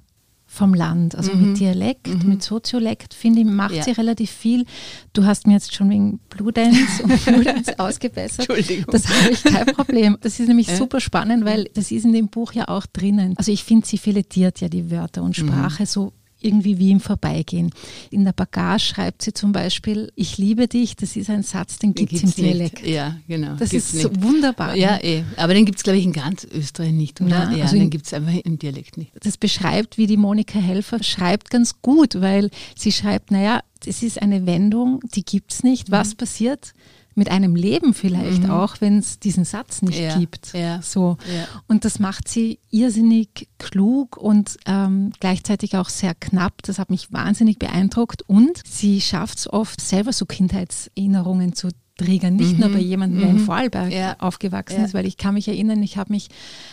vom 0.53 0.75
Land, 0.75 1.15
also 1.15 1.33
mhm. 1.33 1.51
mit 1.51 1.61
Dialekt, 1.61 2.09
mhm. 2.09 2.29
mit 2.29 2.43
Soziolekt, 2.43 3.15
finde 3.15 3.41
ich, 3.41 3.47
macht 3.47 3.73
ja. 3.73 3.85
sie 3.85 3.93
relativ 3.93 4.33
viel. 4.33 4.65
Du 5.13 5.25
hast 5.25 5.47
mir 5.47 5.53
jetzt 5.53 5.73
schon 5.73 5.89
wegen 5.91 6.19
Bludenz 6.29 7.01
und 7.05 7.25
Bludenz 7.25 7.69
ausgebessert. 7.79 8.49
Entschuldigung. 8.49 8.87
Das 8.91 9.09
habe 9.09 9.31
ich 9.31 9.45
kein 9.45 9.67
Problem. 9.67 10.19
Das 10.21 10.41
ist 10.41 10.49
nämlich 10.49 10.67
ja. 10.67 10.75
super 10.75 11.01
spannend, 11.01 11.45
weil 11.45 11.71
das 11.75 11.93
ist 11.93 12.05
in 12.05 12.13
dem 12.13 12.29
Buch 12.29 12.53
ja 12.53 12.67
auch 12.67 12.87
drinnen. 12.87 13.35
Also 13.37 13.53
ich 13.53 13.63
finde, 13.63 13.87
sie 13.87 13.97
filetiert 13.97 14.61
ja 14.61 14.69
die 14.69 14.91
Wörter 14.91 15.23
und 15.23 15.39
mhm. 15.39 15.47
Sprache 15.47 15.85
mhm. 15.85 15.87
so 15.87 16.13
irgendwie 16.43 16.79
wie 16.79 16.91
im 16.91 17.01
Vorbeigehen. 17.01 17.71
In 18.11 18.25
der 18.25 18.33
Bagage 18.33 18.85
schreibt 18.85 19.23
sie 19.23 19.33
zum 19.33 19.53
Beispiel, 19.53 20.13
ich 20.17 20.39
liebe 20.39 20.69
dich, 20.69 20.97
das 20.97 21.17
ist 21.17 21.31
ein 21.31 21.43
Satz, 21.43 21.79
den 21.79 21.95
gibt 21.95 22.13
es 22.13 22.23
im 22.23 22.33
Dialekt. 22.33 22.87
Ja, 22.87 23.17
genau. 23.29 23.57
Das 23.57 23.71
gibt's 23.71 23.95
ist 23.95 24.03
so 24.03 24.11
wunderbar. 24.23 24.77
Ja, 24.77 24.99
eh. 25.03 25.25
aber 25.37 25.55
den 25.55 25.65
gibt 25.65 25.79
es, 25.79 25.85
glaube 25.85 25.99
ich, 25.99 26.05
in 26.05 26.13
ganz 26.13 26.47
Österreich 26.53 26.93
nicht, 26.93 27.21
oder? 27.21 27.51
Ja, 27.51 27.57
ja 27.57 27.65
also 27.65 27.77
den 27.77 27.91
gibt 27.91 28.07
es 28.07 28.15
einfach 28.15 28.35
im 28.45 28.59
Dialekt 28.59 28.97
nicht. 28.97 29.13
Das 29.23 29.37
beschreibt, 29.37 29.99
wie 29.99 30.07
die 30.07 30.17
Monika 30.17 30.59
Helfer 30.59 31.03
schreibt, 31.03 31.51
ganz 31.51 31.81
gut, 31.83 32.21
weil 32.21 32.51
sie 32.77 32.93
schreibt, 32.93 33.31
naja, 33.31 33.61
es 33.87 34.03
ist 34.03 34.21
eine 34.21 34.47
Wendung, 34.47 35.01
die 35.15 35.25
gibt 35.25 35.53
es 35.53 35.63
nicht. 35.63 35.91
Was 35.91 36.13
mhm. 36.13 36.17
passiert? 36.17 36.75
Mit 37.15 37.31
einem 37.31 37.57
Leben 37.57 37.95
vielleicht 37.95 38.45
mhm. 38.45 38.51
auch, 38.51 38.77
wenn 38.81 38.99
es 38.99 39.19
diesen 39.19 39.45
Satz 39.45 39.83
nicht 39.83 39.99
ja, 39.99 40.17
gibt. 40.19 40.53
Ja, 40.53 40.81
so. 40.83 41.17
Ja. 41.33 41.47
Und 41.67 41.85
das 41.85 41.99
macht 41.99 42.29
sie 42.29 42.59
irrsinnig 42.71 43.49
klug 43.59 44.17
und 44.17 44.57
ähm, 44.67 45.13
gleichzeitig 45.21 45.77
auch 45.77 45.89
sehr 45.89 46.15
knapp. 46.15 46.63
Das 46.63 46.79
hat 46.79 46.91
mich 46.91 47.13
wahnsinnig 47.13 47.59
beeindruckt. 47.59 48.23
Und 48.23 48.61
sie 48.67 49.01
schafft 49.01 49.39
es 49.39 49.53
oft, 49.53 49.81
selber 49.81 50.13
so 50.13 50.27
Kindheitserinnerungen 50.27 51.55
zu 51.55 51.69
triggern. 52.01 52.37
Nicht 52.37 52.55
mhm. 52.55 52.61
nur 52.61 52.69
bei 52.71 52.79
jemandem, 52.79 53.21
der 53.21 53.31
in 53.31 53.37
mhm. 53.37 53.45
Vorarlberg 53.45 53.93
ja. 53.93 54.17
aufgewachsen 54.19 54.79
ja. 54.79 54.85
ist, 54.85 54.95
weil 54.95 55.07
ich 55.07 55.17
kann 55.17 55.35
mich 55.35 55.49
erinnern, 55.49 55.83
ich 55.83 55.97
habe 55.97 56.13
mich 56.13 56.29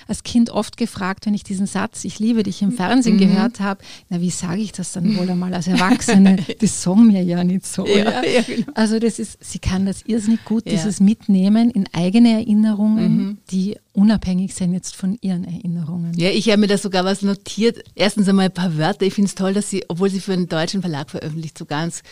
als 0.08 0.24
Kind 0.24 0.50
oft 0.50 0.78
gefragt, 0.78 1.26
wenn 1.26 1.34
ich 1.34 1.44
diesen 1.44 1.68
Satz, 1.68 2.06
ich 2.06 2.20
liebe 2.20 2.44
dich 2.44 2.62
im 2.62 2.72
Fernsehen 2.72 3.16
mhm. 3.16 3.20
gehört 3.20 3.60
habe, 3.60 3.82
na 4.10 4.22
wie 4.22 4.30
sage 4.30 4.62
ich 4.62 4.72
das 4.72 4.94
dann 4.94 5.18
wohl 5.18 5.30
einmal 5.30 5.54
als 5.54 5.68
Erwachsene? 5.68 6.38
das 6.60 6.82
sagen 6.82 7.08
mir 7.08 7.24
ja 7.24 7.44
nicht 7.44 7.66
so. 7.66 7.86
Ja, 7.86 8.22
genau. 8.22 8.72
Also 8.74 9.00
das 9.00 9.20
ist, 9.20 9.38
sie 9.44 9.60
kann 9.60 9.86
das 9.86 10.04
irrsinnig 10.06 10.44
gut, 10.46 10.66
dieses 10.66 11.00
Mitnehmen 11.00 11.70
in 11.70 11.86
eigene 11.94 12.34
Erinnerungen, 12.34 13.18
mhm. 13.18 13.38
die 13.52 13.78
unabhängig 13.98 14.54
sind 14.54 14.74
jetzt 14.74 14.96
von 14.96 15.18
ihren 15.22 15.44
Erinnerungen. 15.44 16.14
Ja, 16.18 16.30
ich 16.30 16.48
habe 16.50 16.60
mir 16.60 16.68
da 16.68 16.78
sogar 16.78 17.04
was 17.04 17.24
notiert. 17.24 17.80
Erstens 17.96 18.30
einmal 18.30 18.46
ein 18.46 18.54
paar 18.54 18.78
Wörter. 18.78 19.08
Ich 19.08 19.16
finde 19.16 19.30
es 19.30 19.34
toll, 19.34 19.54
dass 19.54 19.72
sie, 19.72 19.86
obwohl 19.88 20.12
sie 20.12 20.20
für 20.20 20.34
einen 20.34 20.48
deutschen 20.48 20.82
Verlag 20.82 21.10
veröffentlicht, 21.10 21.58
so 21.58 21.66
ganz 21.66 22.04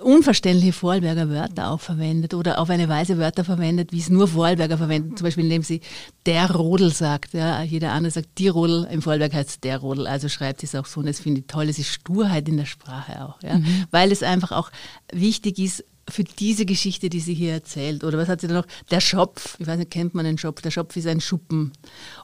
unverständliche 0.00 0.72
Vorarlberger 0.72 1.28
Wörter 1.28 1.70
auch 1.70 1.80
verwendet 1.80 2.32
oder 2.32 2.58
auf 2.58 2.70
eine 2.70 2.88
Weise 2.88 3.18
Wörter 3.18 3.44
verwendet, 3.44 3.92
wie 3.92 3.98
es 3.98 4.08
nur 4.08 4.26
Vorarlberger 4.26 4.78
verwenden. 4.78 5.18
Zum 5.18 5.26
Beispiel, 5.26 5.44
indem 5.44 5.62
sie 5.62 5.82
der 6.24 6.50
Rodel 6.50 6.90
sagt. 6.90 7.34
Ja, 7.34 7.62
jeder 7.62 7.92
andere 7.92 8.10
sagt 8.10 8.38
die 8.38 8.48
Rodel, 8.48 8.88
im 8.90 9.02
Vorarlberg 9.02 9.34
heißt 9.34 9.50
es 9.50 9.60
der 9.60 9.76
Rodel. 9.76 10.06
Also 10.06 10.30
schreibt 10.30 10.60
sie 10.60 10.66
es 10.66 10.74
auch 10.74 10.86
so 10.86 11.00
und 11.00 11.06
das 11.06 11.20
finde 11.20 11.42
ich 11.42 11.46
toll. 11.46 11.68
Es 11.68 11.78
ist 11.78 11.88
Sturheit 11.88 12.48
in 12.48 12.56
der 12.56 12.64
Sprache 12.64 13.22
auch. 13.22 13.42
Ja, 13.42 13.58
mhm. 13.58 13.84
Weil 13.90 14.12
es 14.12 14.22
einfach 14.22 14.50
auch 14.52 14.70
wichtig 15.12 15.58
ist, 15.58 15.84
für 16.08 16.24
diese 16.24 16.66
Geschichte, 16.66 17.08
die 17.08 17.20
sie 17.20 17.34
hier 17.34 17.52
erzählt? 17.52 18.04
Oder 18.04 18.18
was 18.18 18.28
hat 18.28 18.40
sie 18.40 18.48
da 18.48 18.54
noch? 18.54 18.66
Der 18.90 19.00
Schopf, 19.00 19.56
ich 19.58 19.66
weiß 19.66 19.78
nicht, 19.78 19.90
kennt 19.90 20.14
man 20.14 20.24
den 20.24 20.38
Schopf? 20.38 20.60
Der 20.62 20.70
Schopf 20.70 20.96
ist 20.96 21.06
ein 21.06 21.20
Schuppen. 21.20 21.72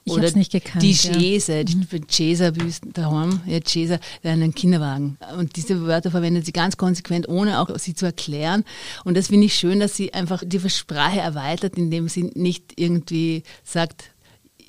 Ich 0.04 0.12
Oder 0.12 0.30
nicht 0.32 0.52
gekannt, 0.52 0.82
die 0.82 0.94
Schäse, 0.94 1.58
ja. 1.58 1.64
die 1.64 1.76
mhm. 1.76 2.06
Chaser-Büsten 2.08 2.92
daheim, 2.92 3.40
ja, 3.46 3.60
Chaser, 3.60 3.98
einen 4.22 4.54
Kinderwagen. 4.54 5.18
Und 5.38 5.56
diese 5.56 5.86
Wörter 5.86 6.10
verwendet 6.10 6.46
sie 6.46 6.52
ganz 6.52 6.76
konsequent, 6.76 7.28
ohne 7.28 7.60
auch 7.60 7.76
sie 7.78 7.94
zu 7.94 8.06
erklären. 8.06 8.64
Und 9.04 9.16
das 9.16 9.28
finde 9.28 9.46
ich 9.46 9.54
schön, 9.54 9.80
dass 9.80 9.96
sie 9.96 10.12
einfach 10.12 10.42
die 10.44 10.60
Sprache 10.70 11.20
erweitert, 11.20 11.76
indem 11.76 12.08
sie 12.08 12.30
nicht 12.34 12.74
irgendwie 12.76 13.42
sagt, 13.64 14.10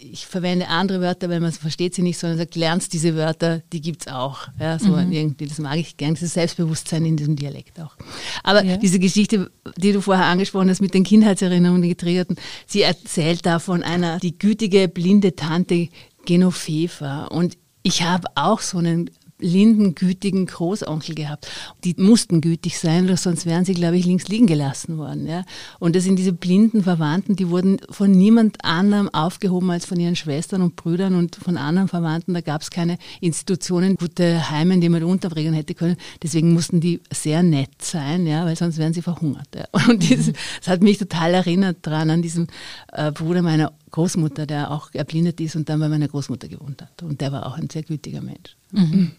ich 0.01 0.25
verwende 0.25 0.67
andere 0.67 1.01
Wörter, 1.01 1.29
weil 1.29 1.39
man 1.39 1.51
versteht 1.51 1.93
sie 1.93 2.01
nicht, 2.01 2.17
sondern 2.17 2.38
sagt, 2.38 2.55
lernst 2.55 2.93
diese 2.93 3.15
Wörter, 3.15 3.62
die 3.72 3.81
gibt 3.81 4.01
es 4.01 4.12
auch. 4.12 4.48
Ja, 4.60 4.79
so 4.79 4.96
mhm. 4.96 5.12
irgendwie, 5.12 5.46
das 5.46 5.60
mag 5.60 5.77
ich 5.77 5.98
gerne, 5.98 6.15
dieses 6.15 6.34
Selbstbewusstsein 6.34 7.05
in 7.05 7.17
diesem 7.17 7.36
Dialekt 7.36 7.79
auch. 7.79 7.96
Aber 8.43 8.63
ja. 8.63 8.77
diese 8.77 9.00
Geschichte, 9.00 9.51
die 9.77 9.93
du 9.93 10.01
vorher 10.01 10.25
angesprochen 10.25 10.70
hast 10.70 10.81
mit 10.81 10.93
den 10.93 11.03
Kindheitserinnerungen, 11.03 11.81
die 11.81 11.89
getriggerten, 11.89 12.36
sie 12.65 12.81
erzählt 12.81 13.46
da 13.46 13.60
von 13.60 13.84
einer, 13.84 14.20
die 14.20 14.38
gütige, 14.38 14.88
blinde 14.88 15.36
Tante 15.36 15.89
Genoveva. 16.25 17.25
Und 17.25 17.58
ich 17.84 18.03
habe 18.03 18.27
auch 18.36 18.60
so 18.60 18.77
einen 18.77 19.10
blinden, 19.42 19.96
gütigen 19.96 20.46
Großonkel 20.46 21.16
gehabt. 21.16 21.48
Die 21.84 21.96
mussten 21.98 22.42
gütig 22.42 22.80
sein, 22.80 23.14
sonst 23.18 23.46
wären 23.46 23.66
sie, 23.66 23.74
glaube 23.74 23.98
ich, 23.98 24.06
links 24.06 24.28
liegen 24.28 24.48
gelassen 24.48 24.98
worden. 24.98 25.28
Ja. 25.28 25.44
Und 25.80 25.96
das 25.96 26.04
sind 26.04 26.18
diese 26.18 26.32
blinden 26.32 26.84
Verwandten, 26.84 27.36
die 27.36 27.50
wurden 27.50 27.80
von 27.90 28.12
niemand 28.12 28.64
anderem 28.64 29.10
aufgehoben 29.10 29.72
als 29.72 29.86
von 29.86 30.00
ihren 30.00 30.16
Schwestern 30.16 30.62
und 30.62 30.76
Brüdern 30.76 31.16
und 31.16 31.36
von 31.36 31.58
anderen 31.58 31.88
Verwandten. 31.88 32.34
Da 32.34 32.42
gab 32.42 32.62
es 32.62 32.70
keine 32.70 32.98
Institutionen, 33.20 33.96
gute 33.96 34.50
Heime, 34.50 34.80
die 34.80 34.90
man 34.90 35.04
unterbringen 35.04 35.54
hätte 35.54 35.74
können. 35.74 35.98
Deswegen 36.22 36.54
mussten 36.54 36.80
die 36.80 37.02
sehr 37.12 37.44
nett 37.44 37.82
sein, 37.82 38.28
ja, 38.28 38.46
weil 38.46 38.56
sonst 38.56 38.78
wären 38.78 38.94
sie 38.94 39.02
verhungert. 39.02 39.48
Ja. 39.56 39.66
Und 39.90 40.10
das, 40.10 40.32
das 40.60 40.68
hat 40.68 40.82
mich 40.84 41.00
total 41.00 41.34
erinnert 41.34 41.78
dran 41.82 42.10
an 42.10 42.22
diesen 42.22 42.48
äh, 42.94 43.12
Bruder 43.12 43.42
meiner 43.42 43.74
Großmutter, 43.92 44.46
der 44.46 44.72
auch 44.72 44.94
erblindet 44.94 45.40
ist 45.42 45.56
und 45.56 45.70
dann 45.70 45.80
bei 45.80 45.90
meiner 45.90 46.08
Großmutter 46.08 46.48
gewohnt 46.48 46.82
hat. 46.82 47.04
Und 47.04 47.22
der 47.22 47.32
war 47.32 47.46
auch 47.46 47.58
ein 47.58 47.70
sehr 47.70 47.84
gütiger 47.84 48.22
Mensch. 48.22 48.56
Mhm. 48.72 49.12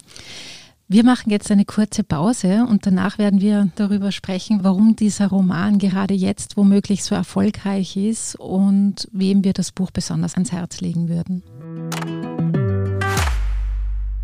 Wir 0.89 1.05
machen 1.05 1.31
jetzt 1.31 1.51
eine 1.51 1.65
kurze 1.65 2.05
Pause 2.05 2.67
und 2.69 2.87
danach 2.87 3.17
werden 3.17 3.41
wir 3.41 3.71
darüber 3.77 4.13
sprechen, 4.13 4.61
warum 4.63 4.95
dieser 4.95 5.29
Roman 5.29 5.79
gerade 5.79 6.13
jetzt 6.13 6.57
womöglich 6.59 7.03
so 7.03 7.15
erfolgreich 7.15 7.97
ist 7.97 8.37
und 8.37 9.09
wem 9.11 9.43
wir 9.43 9.55
das 9.55 9.73
Buch 9.73 9.91
besonders 9.91 10.35
ans 10.35 10.53
Herz 10.53 10.83
legen 10.83 11.09
würden. 11.09 11.43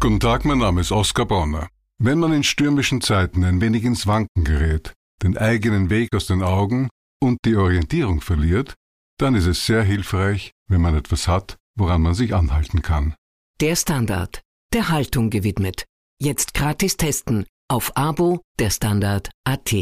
Guten 0.00 0.20
Tag, 0.20 0.44
mein 0.44 0.58
Name 0.58 0.82
ist 0.82 0.92
Oskar 0.92 1.26
Bonner. 1.26 1.68
Wenn 1.98 2.18
man 2.18 2.32
in 2.32 2.42
stürmischen 2.42 3.00
Zeiten 3.00 3.44
ein 3.44 3.60
wenig 3.60 3.84
ins 3.84 4.06
Wanken 4.06 4.44
gerät, 4.44 4.92
den 5.22 5.38
eigenen 5.38 5.90
Weg 5.90 6.14
aus 6.14 6.26
den 6.26 6.42
Augen 6.42 6.90
und 7.20 7.38
die 7.44 7.56
Orientierung 7.56 8.20
verliert, 8.20 8.74
dann 9.18 9.34
ist 9.34 9.46
es 9.46 9.66
sehr 9.66 9.82
hilfreich, 9.82 10.52
wenn 10.68 10.80
man 10.80 10.96
etwas 10.96 11.28
hat, 11.28 11.58
woran 11.76 12.00
man 12.02 12.14
sich 12.14 12.34
anhalten 12.34 12.82
kann. 12.82 13.14
Der 13.60 13.76
Standard, 13.76 14.40
der 14.72 14.88
Haltung 14.88 15.30
gewidmet. 15.30 15.84
Jetzt 16.20 16.54
gratis 16.54 16.96
testen 16.96 17.44
auf 17.68 17.96
Abo 17.96 18.40
der 18.58 18.70
Standard 18.70 19.30
AT. 19.44 19.72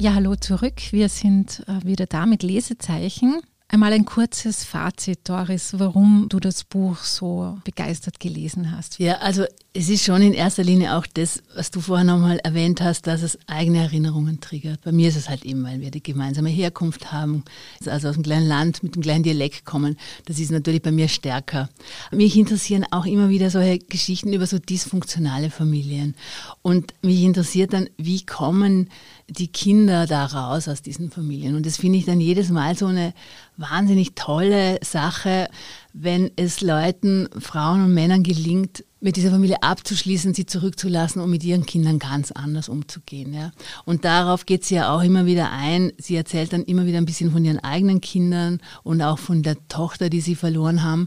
Ja, 0.00 0.14
hallo 0.14 0.36
zurück. 0.36 0.92
Wir 0.92 1.08
sind 1.08 1.64
äh, 1.66 1.84
wieder 1.84 2.06
da 2.06 2.24
mit 2.26 2.42
Lesezeichen. 2.42 3.42
Einmal 3.70 3.92
ein 3.92 4.06
kurzes 4.06 4.64
Fazit, 4.64 5.28
Doris, 5.28 5.74
warum 5.78 6.26
du 6.30 6.40
das 6.40 6.64
Buch 6.64 6.96
so 6.96 7.58
begeistert 7.64 8.18
gelesen 8.18 8.74
hast. 8.74 8.98
Ja, 8.98 9.18
also 9.18 9.44
es 9.74 9.90
ist 9.90 10.04
schon 10.06 10.22
in 10.22 10.32
erster 10.32 10.64
Linie 10.64 10.96
auch 10.96 11.06
das, 11.06 11.42
was 11.54 11.70
du 11.70 11.82
vorher 11.82 12.06
nochmal 12.06 12.38
erwähnt 12.38 12.80
hast, 12.80 13.06
dass 13.06 13.20
es 13.20 13.38
eigene 13.46 13.80
Erinnerungen 13.80 14.40
triggert. 14.40 14.80
Bei 14.84 14.90
mir 14.90 15.10
ist 15.10 15.16
es 15.16 15.28
halt 15.28 15.44
eben, 15.44 15.62
weil 15.64 15.82
wir 15.82 15.90
die 15.90 16.02
gemeinsame 16.02 16.48
Herkunft 16.48 17.12
haben, 17.12 17.44
also 17.84 18.08
aus 18.08 18.14
einem 18.14 18.22
kleinen 18.22 18.48
Land 18.48 18.82
mit 18.82 18.94
einem 18.94 19.02
kleinen 19.02 19.22
Dialekt 19.22 19.66
kommen. 19.66 19.98
Das 20.24 20.38
ist 20.38 20.50
natürlich 20.50 20.80
bei 20.80 20.90
mir 20.90 21.08
stärker. 21.08 21.68
Mich 22.10 22.38
interessieren 22.38 22.86
auch 22.90 23.04
immer 23.04 23.28
wieder 23.28 23.50
solche 23.50 23.80
Geschichten 23.80 24.32
über 24.32 24.46
so 24.46 24.58
dysfunktionale 24.58 25.50
Familien. 25.50 26.14
Und 26.62 26.94
mich 27.02 27.22
interessiert 27.22 27.74
dann, 27.74 27.90
wie 27.98 28.24
kommen 28.24 28.88
die 29.28 29.48
Kinder 29.48 30.06
da 30.06 30.24
raus 30.24 30.68
aus 30.68 30.80
diesen 30.80 31.10
Familien. 31.10 31.54
Und 31.54 31.66
das 31.66 31.76
finde 31.76 31.98
ich 31.98 32.06
dann 32.06 32.18
jedes 32.18 32.48
Mal 32.48 32.78
so 32.78 32.86
eine 32.86 33.12
wahnsinnig 33.58 34.14
tolle 34.14 34.78
Sache, 34.82 35.48
wenn 35.92 36.30
es 36.36 36.60
Leuten, 36.60 37.28
Frauen 37.38 37.84
und 37.84 37.94
Männern 37.94 38.22
gelingt, 38.22 38.84
mit 39.00 39.16
dieser 39.16 39.30
Familie 39.30 39.62
abzuschließen, 39.62 40.34
sie 40.34 40.46
zurückzulassen 40.46 41.22
und 41.22 41.30
mit 41.30 41.44
ihren 41.44 41.66
Kindern 41.66 41.98
ganz 41.98 42.32
anders 42.32 42.68
umzugehen. 42.68 43.32
Ja. 43.32 43.52
Und 43.84 44.04
darauf 44.04 44.44
geht 44.44 44.64
sie 44.64 44.76
ja 44.76 44.92
auch 44.92 45.02
immer 45.02 45.24
wieder 45.26 45.52
ein. 45.52 45.92
Sie 45.98 46.16
erzählt 46.16 46.52
dann 46.52 46.64
immer 46.64 46.86
wieder 46.86 46.98
ein 46.98 47.04
bisschen 47.04 47.30
von 47.30 47.44
ihren 47.44 47.60
eigenen 47.60 48.00
Kindern 48.00 48.60
und 48.82 49.00
auch 49.02 49.18
von 49.18 49.42
der 49.42 49.56
Tochter, 49.68 50.10
die 50.10 50.20
sie 50.20 50.34
verloren 50.34 50.82
haben. 50.82 51.06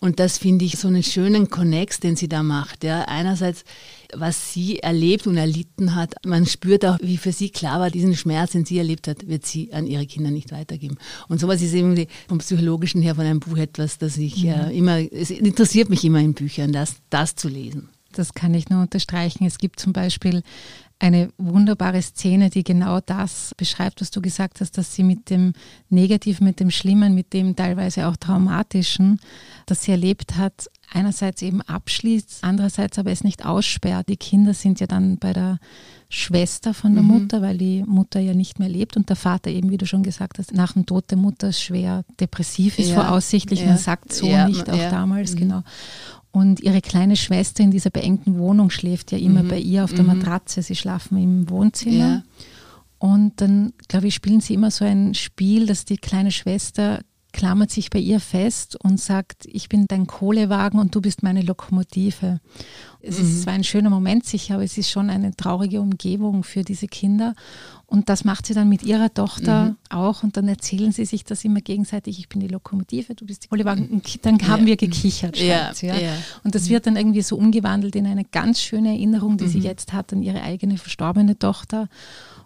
Und 0.00 0.18
das 0.18 0.38
finde 0.38 0.64
ich 0.64 0.78
so 0.78 0.88
einen 0.88 1.04
schönen 1.04 1.48
Connex, 1.48 2.00
den 2.00 2.16
sie 2.16 2.28
da 2.28 2.42
macht. 2.42 2.82
Ja. 2.82 3.02
Einerseits 3.02 3.64
was 4.14 4.52
sie 4.52 4.78
erlebt 4.78 5.26
und 5.26 5.36
erlitten 5.36 5.94
hat. 5.94 6.14
Man 6.24 6.46
spürt 6.46 6.84
auch, 6.84 6.98
wie 7.02 7.16
für 7.16 7.32
sie 7.32 7.50
klar 7.50 7.80
war, 7.80 7.90
diesen 7.90 8.16
Schmerz, 8.16 8.52
den 8.52 8.64
sie 8.64 8.78
erlebt 8.78 9.08
hat, 9.08 9.26
wird 9.28 9.46
sie 9.46 9.72
an 9.72 9.86
ihre 9.86 10.06
Kinder 10.06 10.30
nicht 10.30 10.52
weitergeben. 10.52 10.98
Und 11.28 11.40
sowas 11.40 11.62
ist 11.62 11.74
eben 11.74 12.06
vom 12.28 12.38
Psychologischen 12.38 13.02
her 13.02 13.14
von 13.14 13.24
einem 13.24 13.40
Buch 13.40 13.56
etwas, 13.56 13.98
das 13.98 14.16
ich 14.16 14.44
mhm. 14.44 14.50
äh, 14.50 14.76
immer, 14.76 14.98
es 15.12 15.30
interessiert 15.30 15.90
mich 15.90 16.04
immer 16.04 16.20
in 16.20 16.34
Büchern, 16.34 16.72
das, 16.72 16.96
das 17.10 17.34
zu 17.34 17.48
lesen. 17.48 17.88
Das 18.12 18.32
kann 18.32 18.54
ich 18.54 18.70
nur 18.70 18.80
unterstreichen. 18.80 19.44
Es 19.44 19.58
gibt 19.58 19.78
zum 19.78 19.92
Beispiel 19.92 20.42
eine 20.98 21.30
wunderbare 21.38 22.02
Szene, 22.02 22.50
die 22.50 22.64
genau 22.64 23.00
das 23.00 23.54
beschreibt, 23.56 24.00
was 24.00 24.10
du 24.10 24.20
gesagt 24.20 24.60
hast, 24.60 24.76
dass 24.78 24.94
sie 24.94 25.04
mit 25.04 25.30
dem 25.30 25.52
Negativen, 25.90 26.44
mit 26.46 26.58
dem 26.58 26.70
Schlimmen, 26.70 27.14
mit 27.14 27.32
dem 27.32 27.54
teilweise 27.54 28.08
auch 28.08 28.16
Traumatischen, 28.16 29.20
das 29.66 29.82
sie 29.82 29.92
erlebt 29.92 30.36
hat, 30.36 30.68
einerseits 30.92 31.42
eben 31.42 31.62
abschließt, 31.62 32.38
andererseits 32.42 32.98
aber 32.98 33.10
es 33.10 33.24
nicht 33.24 33.44
aussperrt. 33.44 34.08
Die 34.08 34.16
Kinder 34.16 34.54
sind 34.54 34.80
ja 34.80 34.86
dann 34.86 35.18
bei 35.18 35.32
der 35.32 35.58
Schwester 36.08 36.72
von 36.72 36.94
der 36.94 37.02
mhm. 37.02 37.08
Mutter, 37.08 37.42
weil 37.42 37.58
die 37.58 37.84
Mutter 37.86 38.20
ja 38.20 38.34
nicht 38.34 38.58
mehr 38.58 38.68
lebt 38.68 38.96
und 38.96 39.08
der 39.08 39.16
Vater 39.16 39.50
eben, 39.50 39.70
wie 39.70 39.76
du 39.76 39.86
schon 39.86 40.02
gesagt 40.02 40.38
hast, 40.38 40.54
nach 40.54 40.72
dem 40.72 40.86
Tod 40.86 41.10
der 41.10 41.18
Mutter 41.18 41.52
schwer 41.52 42.04
depressiv 42.18 42.78
ist, 42.78 42.90
ja. 42.90 42.94
voraussichtlich. 42.94 43.60
Ja. 43.60 43.66
Man 43.66 43.78
sagt 43.78 44.12
so 44.12 44.26
ja. 44.26 44.48
nicht, 44.48 44.70
auch 44.70 44.90
damals, 44.90 45.34
mhm. 45.34 45.38
genau. 45.38 45.62
Und 46.30 46.60
ihre 46.60 46.80
kleine 46.80 47.16
Schwester 47.16 47.62
in 47.62 47.70
dieser 47.70 47.90
beengten 47.90 48.38
Wohnung 48.38 48.70
schläft 48.70 49.12
ja 49.12 49.18
immer 49.18 49.42
mhm. 49.42 49.48
bei 49.48 49.58
ihr 49.58 49.84
auf 49.84 49.92
der 49.92 50.04
mhm. 50.04 50.18
Matratze. 50.18 50.62
Sie 50.62 50.76
schlafen 50.76 51.18
im 51.18 51.50
Wohnzimmer. 51.50 52.22
Und 52.98 53.40
dann, 53.40 53.72
glaube 53.86 54.08
ich, 54.08 54.14
spielen 54.14 54.40
sie 54.40 54.54
immer 54.54 54.70
so 54.70 54.84
ein 54.84 55.14
Spiel, 55.14 55.66
dass 55.66 55.84
die 55.84 55.98
kleine 55.98 56.32
Schwester 56.32 57.00
klammert 57.32 57.70
sich 57.70 57.90
bei 57.90 57.98
ihr 57.98 58.20
fest 58.20 58.76
und 58.82 58.98
sagt, 58.98 59.46
ich 59.46 59.68
bin 59.68 59.86
dein 59.86 60.06
Kohlewagen 60.06 60.80
und 60.80 60.94
du 60.94 61.00
bist 61.00 61.22
meine 61.22 61.42
Lokomotive. 61.42 62.40
Es 63.00 63.18
mhm. 63.18 63.24
ist 63.24 63.42
zwar 63.42 63.52
ein 63.52 63.64
schöner 63.64 63.90
Moment 63.90 64.24
sicher, 64.24 64.54
aber 64.54 64.64
es 64.64 64.78
ist 64.78 64.90
schon 64.90 65.10
eine 65.10 65.36
traurige 65.36 65.80
Umgebung 65.80 66.42
für 66.42 66.62
diese 66.62 66.86
Kinder. 66.86 67.34
Und 67.86 68.08
das 68.08 68.24
macht 68.24 68.46
sie 68.46 68.54
dann 68.54 68.68
mit 68.68 68.82
ihrer 68.82 69.12
Tochter 69.12 69.66
mhm. 69.66 69.76
auch. 69.90 70.22
Und 70.22 70.36
dann 70.36 70.48
erzählen 70.48 70.90
sie 70.92 71.04
sich 71.04 71.24
das 71.24 71.44
immer 71.44 71.60
gegenseitig, 71.60 72.18
ich 72.18 72.28
bin 72.28 72.40
die 72.40 72.48
Lokomotive, 72.48 73.14
du 73.14 73.26
bist 73.26 73.44
die 73.44 73.48
Kohlewagen. 73.48 73.88
Und 73.88 74.24
dann 74.26 74.40
haben 74.48 74.62
ja. 74.62 74.66
wir 74.68 74.76
gekichert. 74.76 75.38
Ja. 75.38 75.72
ja. 75.80 76.12
Und 76.44 76.54
das 76.54 76.68
wird 76.68 76.86
dann 76.86 76.96
irgendwie 76.96 77.22
so 77.22 77.36
umgewandelt 77.36 77.94
in 77.94 78.06
eine 78.06 78.24
ganz 78.24 78.60
schöne 78.60 78.88
Erinnerung, 78.88 79.36
die 79.36 79.44
mhm. 79.44 79.50
sie 79.50 79.60
jetzt 79.60 79.92
hat 79.92 80.12
an 80.12 80.22
ihre 80.22 80.42
eigene 80.42 80.78
verstorbene 80.78 81.38
Tochter. 81.38 81.88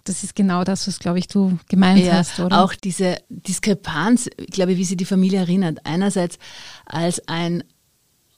Das 0.04 0.24
ist 0.24 0.34
genau 0.34 0.64
das, 0.64 0.88
was, 0.88 0.98
glaube 0.98 1.18
ich, 1.18 1.28
du 1.28 1.58
gemeint 1.68 2.04
ja, 2.04 2.14
hast, 2.14 2.40
oder? 2.40 2.62
Auch 2.62 2.74
diese 2.74 3.18
Diskrepanz, 3.28 4.28
glaube 4.50 4.72
ich, 4.72 4.78
wie 4.78 4.84
sie 4.84 4.96
die 4.96 5.04
Familie 5.04 5.40
erinnert. 5.40 5.78
Einerseits 5.84 6.38
als 6.86 7.26
ein 7.28 7.62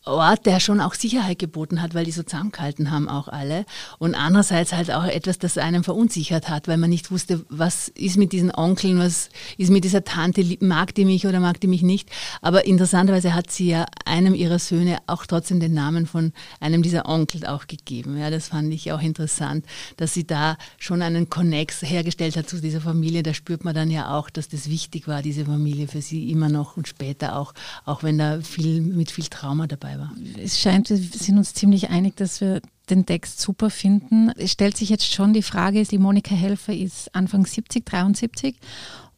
Ort, 0.06 0.44
der 0.44 0.61
schon 0.61 0.80
auch 0.80 0.92
Sicherheit 0.92 1.38
geboten 1.38 1.80
hat, 1.80 1.94
weil 1.94 2.04
die 2.04 2.11
so 2.11 2.23
zusammengehalten 2.23 2.90
haben 2.90 3.08
auch 3.08 3.28
alle. 3.28 3.64
Und 3.99 4.14
andererseits 4.14 4.75
halt 4.75 4.90
auch 4.90 5.04
etwas, 5.04 5.38
das 5.38 5.56
einem 5.56 5.82
verunsichert 5.82 6.50
hat, 6.50 6.68
weil 6.68 6.76
man 6.76 6.90
nicht 6.90 7.11
wusste, 7.11 7.44
was 7.49 7.88
ist 7.88 8.18
mit 8.18 8.32
diesen 8.32 8.54
Onkeln, 8.54 8.99
was 8.99 9.30
ist 9.56 9.70
mit 9.70 9.84
dieser 9.84 10.04
Tante, 10.04 10.44
mag 10.61 10.94
die 10.94 11.06
mich 11.06 11.26
oder 11.26 11.40
mag 11.40 11.58
die 11.61 11.68
mich 11.68 11.82
nicht. 11.82 12.11
Aber 12.42 12.66
interessanterweise 12.66 13.34
hat 13.34 13.50
sie 13.50 13.68
ja 13.68 13.87
einem 14.04 14.34
ihrer 14.34 14.58
Söhne 14.58 14.99
auch 15.06 15.25
trotzdem 15.25 15.58
den 15.58 15.73
Namen 15.73 16.04
von 16.06 16.34
einem 16.61 16.82
dieser 16.82 17.08
Onkel 17.08 17.46
auch 17.46 17.66
gegeben. 17.66 18.18
Ja, 18.18 18.28
das 18.28 18.49
fand 18.49 18.75
ich 18.75 18.92
auch 18.92 19.00
interessant, 19.00 19.64
dass 19.96 20.12
sie 20.12 20.26
da 20.26 20.58
schon 20.78 21.00
einen 21.00 21.30
Connex 21.30 21.80
hergestellt 21.80 22.37
hat 22.37 22.49
zu 22.49 22.61
dieser 22.61 22.82
Familie. 22.82 23.23
Da 23.23 23.32
spürt 23.32 23.64
man 23.64 23.75
dann 23.75 23.90
ja 23.90 24.14
auch, 24.18 24.28
dass 24.28 24.49
das 24.49 24.68
wichtig 24.68 25.08
war, 25.08 25.23
diese 25.23 25.46
Familie 25.46 25.88
für 25.88 26.02
sie 26.02 26.30
immer 26.30 26.50
noch 26.50 26.76
und 26.76 26.88
später 26.88 27.37
auch, 27.37 27.54
auch 27.87 28.02
wenn 28.02 28.18
da 28.18 28.40
viel, 28.42 28.82
mit 28.82 29.11
viel 29.11 29.25
Trauma 29.25 29.66
dabei 29.66 29.93
war. 29.98 30.12
Es 30.42 30.60
scheint, 30.60 30.90
wir 30.90 30.96
sind 30.96 31.38
uns 31.38 31.54
ziemlich 31.54 31.90
einig, 31.90 32.16
dass 32.16 32.40
wir 32.40 32.60
den 32.90 33.06
Text 33.06 33.40
super 33.40 33.70
finden. 33.70 34.30
Es 34.36 34.52
stellt 34.52 34.76
sich 34.76 34.90
jetzt 34.90 35.12
schon 35.12 35.32
die 35.32 35.42
Frage, 35.42 35.82
die 35.84 35.98
Monika 35.98 36.34
Helfer 36.34 36.74
ist 36.74 37.14
Anfang 37.14 37.46
70, 37.46 37.86
73 37.86 38.56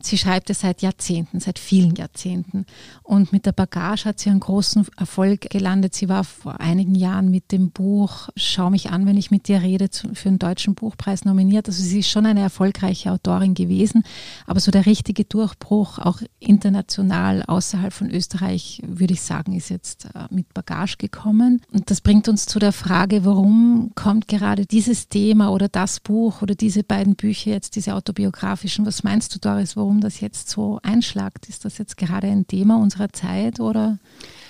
Sie 0.02 0.18
schreibt 0.18 0.50
es 0.50 0.60
seit 0.60 0.82
Jahrzehnten, 0.82 1.40
seit 1.40 1.58
vielen 1.58 1.94
Jahrzehnten. 1.96 2.66
Und 3.02 3.32
mit 3.32 3.46
der 3.46 3.52
Bagage 3.52 4.04
hat 4.04 4.20
sie 4.20 4.30
einen 4.30 4.40
großen 4.40 4.86
Erfolg 4.96 5.48
gelandet. 5.50 5.94
Sie 5.94 6.08
war 6.08 6.22
vor 6.24 6.60
einigen 6.60 6.94
Jahren 6.94 7.30
mit 7.30 7.50
dem 7.50 7.70
Buch 7.70 8.28
Schau 8.36 8.70
mich 8.70 8.90
an, 8.90 9.06
wenn 9.06 9.16
ich 9.16 9.30
mit 9.30 9.48
dir 9.48 9.62
rede, 9.62 9.88
für 9.90 10.28
den 10.28 10.38
Deutschen 10.38 10.74
Buchpreis 10.74 11.24
nominiert. 11.24 11.68
Also 11.68 11.82
sie 11.82 12.00
ist 12.00 12.10
schon 12.10 12.26
eine 12.26 12.40
erfolgreiche 12.40 13.10
Autorin 13.10 13.54
gewesen. 13.54 14.04
Aber 14.46 14.60
so 14.60 14.70
der 14.70 14.86
richtige 14.86 15.24
Durchbruch, 15.24 15.98
auch 15.98 16.20
international 16.38 17.42
außerhalb 17.42 17.92
von 17.92 18.10
Österreich, 18.10 18.82
würde 18.86 19.14
ich 19.14 19.22
sagen, 19.22 19.54
ist 19.54 19.70
jetzt 19.70 20.06
äh, 20.14 20.26
mit 20.30 20.52
Bagage 20.52 20.96
gekommen. 20.98 21.62
Und 21.72 21.90
das 21.90 22.00
bringt 22.00 22.28
uns 22.28 22.46
zu 22.46 22.58
der 22.58 22.72
Frage, 22.72 23.24
warum 23.24 23.92
kommt 23.94 24.28
gerade 24.28 24.66
dieses 24.66 25.08
Thema 25.08 25.50
oder 25.50 25.68
das 25.68 26.00
Buch 26.00 26.42
oder 26.42 26.54
diese 26.54 26.84
beiden 26.84 27.16
Bücher 27.16 27.50
jetzt, 27.50 27.76
diese 27.76 27.94
autobiografischen, 27.94 28.86
was 28.86 29.02
meinst 29.02 29.34
du, 29.34 29.38
Doris, 29.38 29.76
warum 29.76 29.85
warum 29.86 30.00
das 30.00 30.20
jetzt 30.20 30.50
so 30.50 30.80
einschlagt. 30.82 31.48
Ist 31.48 31.64
das 31.64 31.78
jetzt 31.78 31.96
gerade 31.96 32.26
ein 32.26 32.48
Thema 32.48 32.76
unserer 32.76 33.12
Zeit 33.12 33.60
oder? 33.60 34.00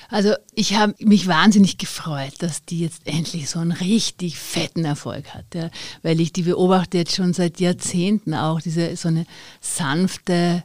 Also 0.09 0.33
ich 0.55 0.77
habe 0.77 0.95
mich 0.99 1.27
wahnsinnig 1.27 1.77
gefreut, 1.77 2.33
dass 2.39 2.65
die 2.65 2.81
jetzt 2.81 3.07
endlich 3.07 3.51
so 3.51 3.59
einen 3.59 3.73
richtig 3.73 4.39
fetten 4.39 4.87
Erfolg 4.87 5.35
hat, 5.35 5.55
ja, 5.55 5.69
weil 6.03 6.21
ich 6.21 6.33
die 6.33 6.45
beobachte 6.45 6.97
jetzt 6.97 7.15
schon 7.15 7.35
seit 7.35 7.61
Jahrzehnten 7.61 8.33
auch 8.33 8.63
diese 8.63 8.97
so 8.97 9.09
eine 9.09 9.27
sanfte 9.61 10.63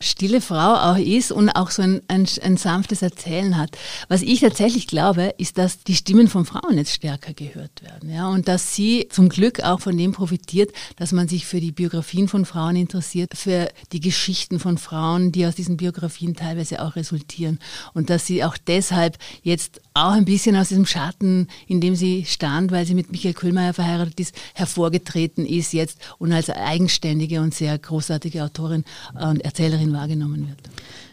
stille 0.00 0.40
Frau 0.40 0.74
auch 0.74 0.98
ist 0.98 1.32
und 1.32 1.50
auch 1.50 1.70
so 1.70 1.82
ein, 1.82 2.02
ein, 2.08 2.26
ein, 2.42 2.56
sanftes 2.56 3.02
Erzählen 3.02 3.56
hat. 3.56 3.76
Was 4.08 4.22
ich 4.22 4.40
tatsächlich 4.40 4.86
glaube, 4.86 5.34
ist, 5.38 5.56
dass 5.56 5.82
die 5.82 5.94
Stimmen 5.94 6.28
von 6.28 6.44
Frauen 6.44 6.76
jetzt 6.76 6.92
stärker 6.92 7.32
gehört 7.32 7.82
werden. 7.82 8.10
Ja, 8.12 8.28
und 8.28 8.48
dass 8.48 8.74
sie 8.74 9.08
zum 9.10 9.28
Glück 9.28 9.60
auch 9.60 9.80
von 9.80 9.96
dem 9.96 10.12
profitiert, 10.12 10.72
dass 10.96 11.12
man 11.12 11.28
sich 11.28 11.46
für 11.46 11.60
die 11.60 11.72
Biografien 11.72 12.28
von 12.28 12.44
Frauen 12.44 12.76
interessiert, 12.76 13.32
für 13.34 13.68
die 13.92 14.00
Geschichten 14.00 14.58
von 14.58 14.78
Frauen, 14.78 15.32
die 15.32 15.46
aus 15.46 15.54
diesen 15.54 15.76
Biografien 15.76 16.34
teilweise 16.34 16.82
auch 16.82 16.96
resultieren. 16.96 17.58
Und 17.94 18.10
dass 18.10 18.26
sie 18.26 18.44
auch 18.44 18.56
deshalb 18.58 19.16
jetzt 19.42 19.80
auch 19.96 20.10
ein 20.10 20.24
bisschen 20.24 20.56
aus 20.56 20.70
diesem 20.70 20.86
Schatten, 20.86 21.46
in 21.68 21.80
dem 21.80 21.94
sie 21.94 22.24
stand, 22.24 22.72
weil 22.72 22.84
sie 22.84 22.94
mit 22.94 23.12
Michael 23.12 23.32
Köhlmeier 23.32 23.72
verheiratet 23.72 24.18
ist, 24.18 24.34
hervorgetreten 24.52 25.46
ist 25.46 25.72
jetzt 25.72 25.98
und 26.18 26.32
als 26.32 26.50
eigenständige 26.50 27.40
und 27.40 27.54
sehr 27.54 27.78
großartige 27.78 28.42
Autorin 28.42 28.82
und 29.14 29.44
Erzählerin 29.44 29.92
wahrgenommen 29.92 30.48
wird. 30.48 30.58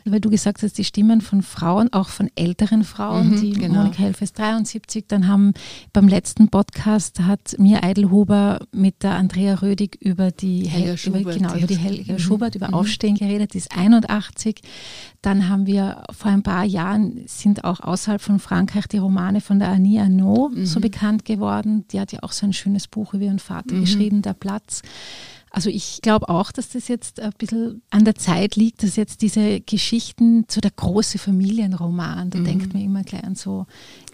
Weil 0.03 0.19
du 0.19 0.31
gesagt 0.31 0.63
hast, 0.63 0.79
die 0.79 0.83
Stimmen 0.83 1.21
von 1.21 1.43
Frauen, 1.43 1.93
auch 1.93 2.09
von 2.09 2.31
älteren 2.33 2.83
Frauen, 2.83 3.29
mhm, 3.29 3.41
die 3.41 3.53
genau. 3.53 3.83
Monika 3.83 3.99
Helf 3.99 4.19
ist 4.23 4.39
73, 4.39 5.05
dann 5.07 5.27
haben 5.27 5.53
beim 5.93 6.07
letzten 6.07 6.47
Podcast 6.47 7.19
hat 7.19 7.55
mir 7.59 7.83
Eidelhuber 7.83 8.65
mit 8.71 9.03
der 9.03 9.11
Andrea 9.11 9.53
Rödig 9.53 9.97
über 10.01 10.31
die 10.31 10.67
Helga 10.67 10.87
Hel 10.87 10.97
Schubert, 10.97 11.21
über, 11.21 11.33
genau, 11.35 11.55
über 11.55 11.67
die 11.67 11.77
Helga 11.77 12.13
mhm. 12.13 12.19
Schubert, 12.19 12.55
über 12.55 12.69
mhm. 12.69 12.73
Aufstehen 12.73 13.13
geredet, 13.13 13.53
die 13.53 13.59
ist 13.59 13.77
81. 13.77 14.61
Dann 15.21 15.49
haben 15.49 15.67
wir 15.67 16.03
vor 16.11 16.31
ein 16.31 16.41
paar 16.41 16.63
Jahren 16.63 17.21
sind 17.27 17.63
auch 17.63 17.79
außerhalb 17.81 18.19
von 18.19 18.39
Frankreich 18.39 18.70
die 18.91 18.97
Romane 18.97 19.41
von 19.41 19.59
der 19.59 19.69
Annie 19.69 20.01
Arnaud 20.01 20.53
so 20.63 20.79
mhm. 20.79 20.81
bekannt 20.83 21.25
geworden. 21.25 21.85
Die 21.91 21.99
hat 21.99 22.11
ja 22.11 22.19
auch 22.23 22.31
so 22.31 22.45
ein 22.45 22.53
schönes 22.53 22.87
Buch 22.87 23.13
über 23.13 23.25
ihren 23.25 23.39
Vater 23.39 23.75
mhm. 23.75 23.81
geschrieben, 23.81 24.21
Der 24.21 24.33
Platz. 24.33 24.81
Also 25.53 25.69
ich 25.69 25.99
glaube 26.01 26.29
auch, 26.29 26.53
dass 26.53 26.69
das 26.69 26.87
jetzt 26.87 27.19
ein 27.19 27.33
bisschen 27.37 27.81
an 27.89 28.05
der 28.05 28.15
Zeit 28.15 28.55
liegt, 28.55 28.83
dass 28.83 28.95
jetzt 28.95 29.21
diese 29.21 29.59
Geschichten 29.59 30.45
zu 30.47 30.61
der 30.61 30.71
großen 30.71 31.19
Familienroman, 31.19 32.29
da 32.29 32.39
mhm. 32.39 32.45
denkt 32.45 32.73
man 32.73 32.81
immer 32.81 33.03
gleich 33.03 33.25
an 33.25 33.35
so 33.35 33.65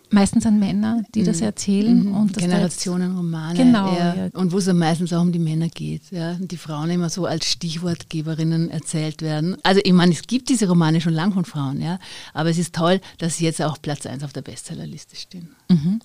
meistens 0.09 0.45
an 0.45 0.59
Männer, 0.59 1.03
die 1.13 1.23
das 1.23 1.37
mhm. 1.37 1.43
erzählen. 1.43 2.03
Mhm. 2.05 2.15
Und 2.15 2.37
Generationenromane. 2.37 3.57
Genau. 3.57 3.93
Ja. 3.93 4.15
Ja. 4.15 4.29
Und 4.33 4.51
wo 4.51 4.57
es 4.57 4.71
meistens 4.71 5.13
auch 5.13 5.21
um 5.21 5.31
die 5.31 5.39
Männer 5.39 5.67
geht. 5.69 6.03
Ja. 6.11 6.31
Und 6.31 6.51
die 6.51 6.57
Frauen 6.57 6.89
immer 6.89 7.09
so 7.09 7.25
als 7.25 7.45
Stichwortgeberinnen 7.45 8.69
erzählt 8.69 9.21
werden. 9.21 9.57
Also 9.63 9.81
ich 9.83 9.93
meine, 9.93 10.13
es 10.13 10.23
gibt 10.23 10.49
diese 10.49 10.67
Romane 10.67 11.01
schon 11.01 11.13
lang 11.13 11.33
von 11.33 11.45
Frauen, 11.45 11.81
ja. 11.81 11.99
Aber 12.33 12.49
es 12.49 12.57
ist 12.57 12.73
toll, 12.73 13.01
dass 13.17 13.37
sie 13.37 13.45
jetzt 13.45 13.61
auch 13.61 13.81
Platz 13.81 14.05
1 14.05 14.23
auf 14.23 14.33
der 14.33 14.41
Bestsellerliste 14.41 15.15
stehen. 15.15 15.49
Mhm. 15.69 16.01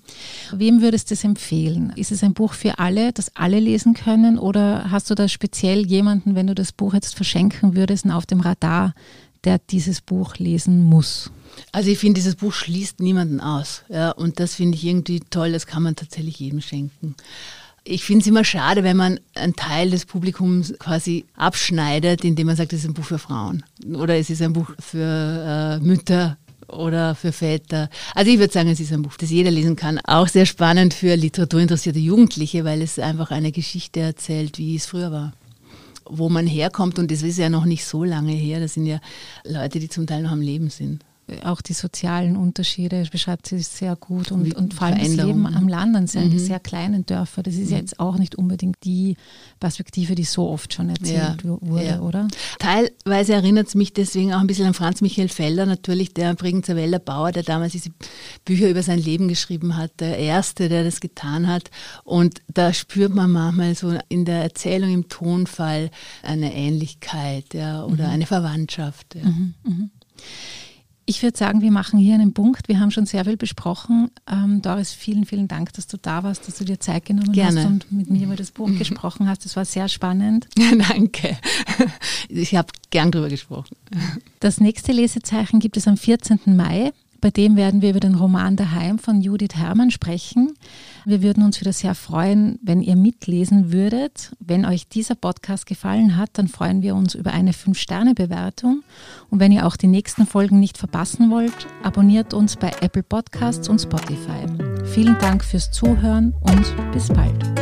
Wem 0.53 0.83
würdest 0.83 1.11
du 1.11 1.15
es 1.15 1.25
empfehlen? 1.25 1.93
Ist 1.97 2.13
es 2.13 2.23
ein 2.23 2.35
Buch 2.35 2.55
für 2.55 2.79
alle, 2.79 3.13
das 3.13 3.37
alle 3.37 3.61
lesen 3.61 3.95
können? 3.95 4.39
Oder 4.39 4.91
hast 4.91 5.11
du 5.11 5.15
da 5.15 5.29
speziell 5.29 5.87
jemanden, 5.87 6.35
wenn 6.35 6.47
du 6.47 6.55
das 6.55 6.73
Buch 6.73 6.95
jetzt 6.95 7.15
verschenken 7.15 7.77
würdest, 7.77 8.03
auf 8.11 8.27
dem 8.27 8.41
Radar, 8.41 8.95
der 9.45 9.59
dieses 9.59 10.01
Buch 10.01 10.37
lesen 10.37 10.83
muss? 10.83 11.31
Also 11.73 11.91
ich 11.91 11.99
finde, 11.99 12.15
dieses 12.15 12.37
Buch 12.37 12.53
schließt 12.53 13.01
niemanden 13.01 13.41
aus. 13.41 13.83
Ja, 13.89 14.11
und 14.13 14.41
das 14.41 14.55
finde 14.55 14.77
ich 14.77 14.85
irgendwie 14.85 15.21
toll, 15.21 15.53
das 15.53 15.67
kann 15.67 15.83
man 15.83 15.97
tatsächlich 15.97 16.39
jedem 16.39 16.61
schenken. 16.61 17.15
Ich 17.85 18.05
finde 18.05 18.21
es 18.21 18.29
immer 18.29 18.45
schade, 18.45 18.85
wenn 18.85 18.97
man 18.97 19.19
einen 19.35 19.57
Teil 19.57 19.91
des 19.91 20.07
Publikums 20.07 20.73
quasi 20.79 21.25
abschneidet, 21.35 22.25
indem 22.25 22.47
man 22.47 22.57
sagt, 22.57 22.73
es 22.73 22.81
ist 22.81 22.89
ein 22.89 22.95
Buch 22.95 23.05
für 23.05 23.19
Frauen 23.19 23.65
oder 23.93 24.17
es 24.17 24.31
ist 24.31 24.41
ein 24.41 24.53
Buch 24.53 24.71
für 24.79 25.81
äh, 25.81 25.85
Mütter 25.85 26.39
oder 26.69 27.17
für 27.17 27.33
Väter. 27.33 27.91
Also 28.15 28.31
ich 28.31 28.39
würde 28.39 28.53
sagen, 28.53 28.69
es 28.69 28.79
ist 28.79 28.93
ein 28.93 29.03
Buch, 29.03 29.17
das 29.19 29.31
jeder 29.31 29.51
lesen 29.51 29.75
kann. 29.75 29.99
Auch 30.05 30.29
sehr 30.29 30.47
spannend 30.47 30.95
für 30.95 31.17
literaturinteressierte 31.17 31.99
Jugendliche, 31.99 32.65
weil 32.65 32.83
es 32.83 33.01
einfach 33.01 33.33
eine 33.33 33.51
Geschichte 33.51 33.99
erzählt, 33.99 34.59
wie 34.59 34.77
es 34.77 34.87
früher 34.87 35.11
war 35.11 35.33
wo 36.09 36.29
man 36.29 36.47
herkommt 36.47 36.99
und 36.99 37.11
das 37.11 37.23
ist 37.23 37.39
ja 37.39 37.49
noch 37.49 37.65
nicht 37.65 37.85
so 37.85 38.05
lange 38.05 38.33
her. 38.33 38.61
Das 38.61 38.75
sind 38.75 38.87
ja 38.87 39.01
Leute, 39.45 39.79
die 39.79 39.89
zum 39.89 40.07
Teil 40.07 40.23
noch 40.23 40.33
am 40.33 40.41
Leben 40.41 40.71
sind 40.71 41.05
auch 41.45 41.61
die 41.61 41.73
sozialen 41.73 42.37
Unterschiede 42.37 43.05
beschreibt 43.11 43.47
sie 43.47 43.59
sehr 43.61 43.97
gut 43.97 44.33
und, 44.33 44.55
und 44.55 44.75
vor 44.75 44.89
allem 44.89 44.99
das 44.99 45.15
Leben 45.15 45.47
am 45.47 45.69
Land 45.69 45.97
an 45.97 46.07
sehr, 46.07 46.23
mhm. 46.23 46.39
sehr 46.39 46.61
kleinen 46.61 47.07
Dörfern. 47.07 47.45
Das 47.45 47.55
ist 47.55 47.71
mhm. 47.71 47.77
jetzt 47.77 48.01
auch 48.01 48.17
nicht 48.19 48.35
unbedingt 48.35 48.77
die 48.85 49.17
Perspektive, 49.61 50.15
die 50.15 50.25
so 50.25 50.49
oft 50.49 50.73
schon 50.75 50.89
erzählt 50.89 51.43
ja. 51.45 51.61
wurde, 51.61 51.85
ja. 51.85 52.01
oder? 52.01 52.29
Teilweise 52.59 53.35
erinnert 53.35 53.69
es 53.69 53.75
mich 53.75 53.93
deswegen 53.93 54.33
auch 54.35 54.41
ein 54.41 54.47
bisschen 54.47 54.67
an 54.67 54.75
Franz 54.75 55.01
Michael 55.01 55.29
Feller, 55.29 55.67
natürlich 55.67 56.15
der 56.15 56.35
Bregenzer 56.35 56.77
Weller 56.77 56.99
Bauer, 56.99 57.33
der 57.33 57.43
damals 57.43 57.73
diese 57.73 57.91
Bücher 58.45 58.69
über 58.69 58.83
sein 58.83 58.99
Leben 58.99 59.29
geschrieben 59.29 59.77
hat, 59.77 60.01
der 60.01 60.19
Erste, 60.19 60.69
der 60.69 60.85
das 60.85 61.01
getan 61.01 61.47
hat. 61.47 61.71
Und 62.05 62.43
da 62.53 62.73
spürt 62.73 63.15
man 63.15 63.31
manchmal 63.31 63.75
so 63.75 63.99
in 64.09 64.25
der 64.25 64.43
Erzählung, 64.43 64.93
im 64.93 65.09
Tonfall 65.09 65.91
eine 66.23 66.55
Ähnlichkeit 66.55 67.55
ja, 67.55 67.85
oder 67.85 68.07
mhm. 68.07 68.11
eine 68.11 68.27
Verwandtschaft. 68.27 69.15
Ja. 69.15 69.23
Ich 71.13 71.23
würde 71.23 71.37
sagen, 71.37 71.61
wir 71.61 71.71
machen 71.71 71.99
hier 71.99 72.15
einen 72.15 72.33
Punkt. 72.33 72.69
Wir 72.69 72.81
haben 72.81 72.91
schon 72.91 73.05
sehr 73.05 73.27
viel 73.27 73.37
besprochen. 73.37 74.11
Ähm, 74.27 74.63
Doris, 74.63 74.95
vielen, 74.95 75.27
vielen 75.27 75.47
Dank, 75.47 75.71
dass 75.75 75.87
du 75.87 75.99
da 75.99 76.23
warst, 76.23 76.49
dass 76.49 76.57
du 76.57 76.65
dir 76.65 76.81
Zeit 76.81 77.05
genommen 77.05 77.33
Gerne. 77.33 77.61
hast 77.61 77.67
und 77.67 77.93
mit 77.93 78.09
mir 78.09 78.25
über 78.25 78.37
das 78.37 78.51
Buch 78.51 78.69
mhm. 78.69 78.79
gesprochen 78.79 79.29
hast. 79.29 79.45
Das 79.45 79.55
war 79.55 79.67
sehr 79.67 79.89
spannend. 79.89 80.49
Danke. 80.89 81.37
Ich 82.31 82.57
habe 82.57 82.69
gern 82.89 83.11
drüber 83.11 83.29
gesprochen. 83.29 83.77
Das 84.41 84.59
nächste 84.59 84.93
Lesezeichen 84.93 85.61
gibt 85.61 85.77
es 85.77 85.87
am 85.87 85.99
14. 85.99 86.41
Mai. 86.47 86.93
Bei 87.23 87.31
dem 87.31 87.55
werden 87.55 87.83
wir 87.83 87.91
über 87.91 88.01
den 88.01 88.17
Roman 88.17 88.57
Daheim 88.57 88.99
von 88.99 89.21
Judith 89.21 89.55
Herrmann 89.55 89.93
sprechen. 89.93 90.55
Wir 91.05 91.23
würden 91.23 91.45
uns 91.45 91.61
wieder 91.61 91.73
sehr 91.73 91.95
freuen, 91.95 92.59
wenn 92.65 92.83
ihr 92.83 92.97
mitlesen 92.97 93.73
würdet. 93.73 94.33
Wenn 94.41 94.67
euch 94.67 94.89
dieser 94.89 95.15
Podcast 95.15 95.67
gefallen 95.67 96.17
hat, 96.17 96.31
dann 96.33 96.49
freuen 96.49 96.83
wir 96.83 96.97
uns 96.97 97.15
über 97.15 97.33
eine 97.33 97.53
5-Sterne-Bewertung. 97.53 98.83
Und 99.31 99.39
wenn 99.39 99.53
ihr 99.53 99.69
auch 99.69 99.77
die 99.77 99.87
nächsten 99.87 100.27
Folgen 100.27 100.59
nicht 100.59 100.79
verpassen 100.79 101.31
wollt, 101.31 101.69
abonniert 101.85 102.35
uns 102.35 102.57
bei 102.57 102.73
Apple 102.81 103.05
Podcasts 103.05 103.69
und 103.69 103.81
Spotify. 103.81 104.45
Vielen 104.87 105.17
Dank 105.21 105.45
fürs 105.45 105.71
Zuhören 105.71 106.35
und 106.41 106.93
bis 106.93 107.07
bald. 107.07 107.62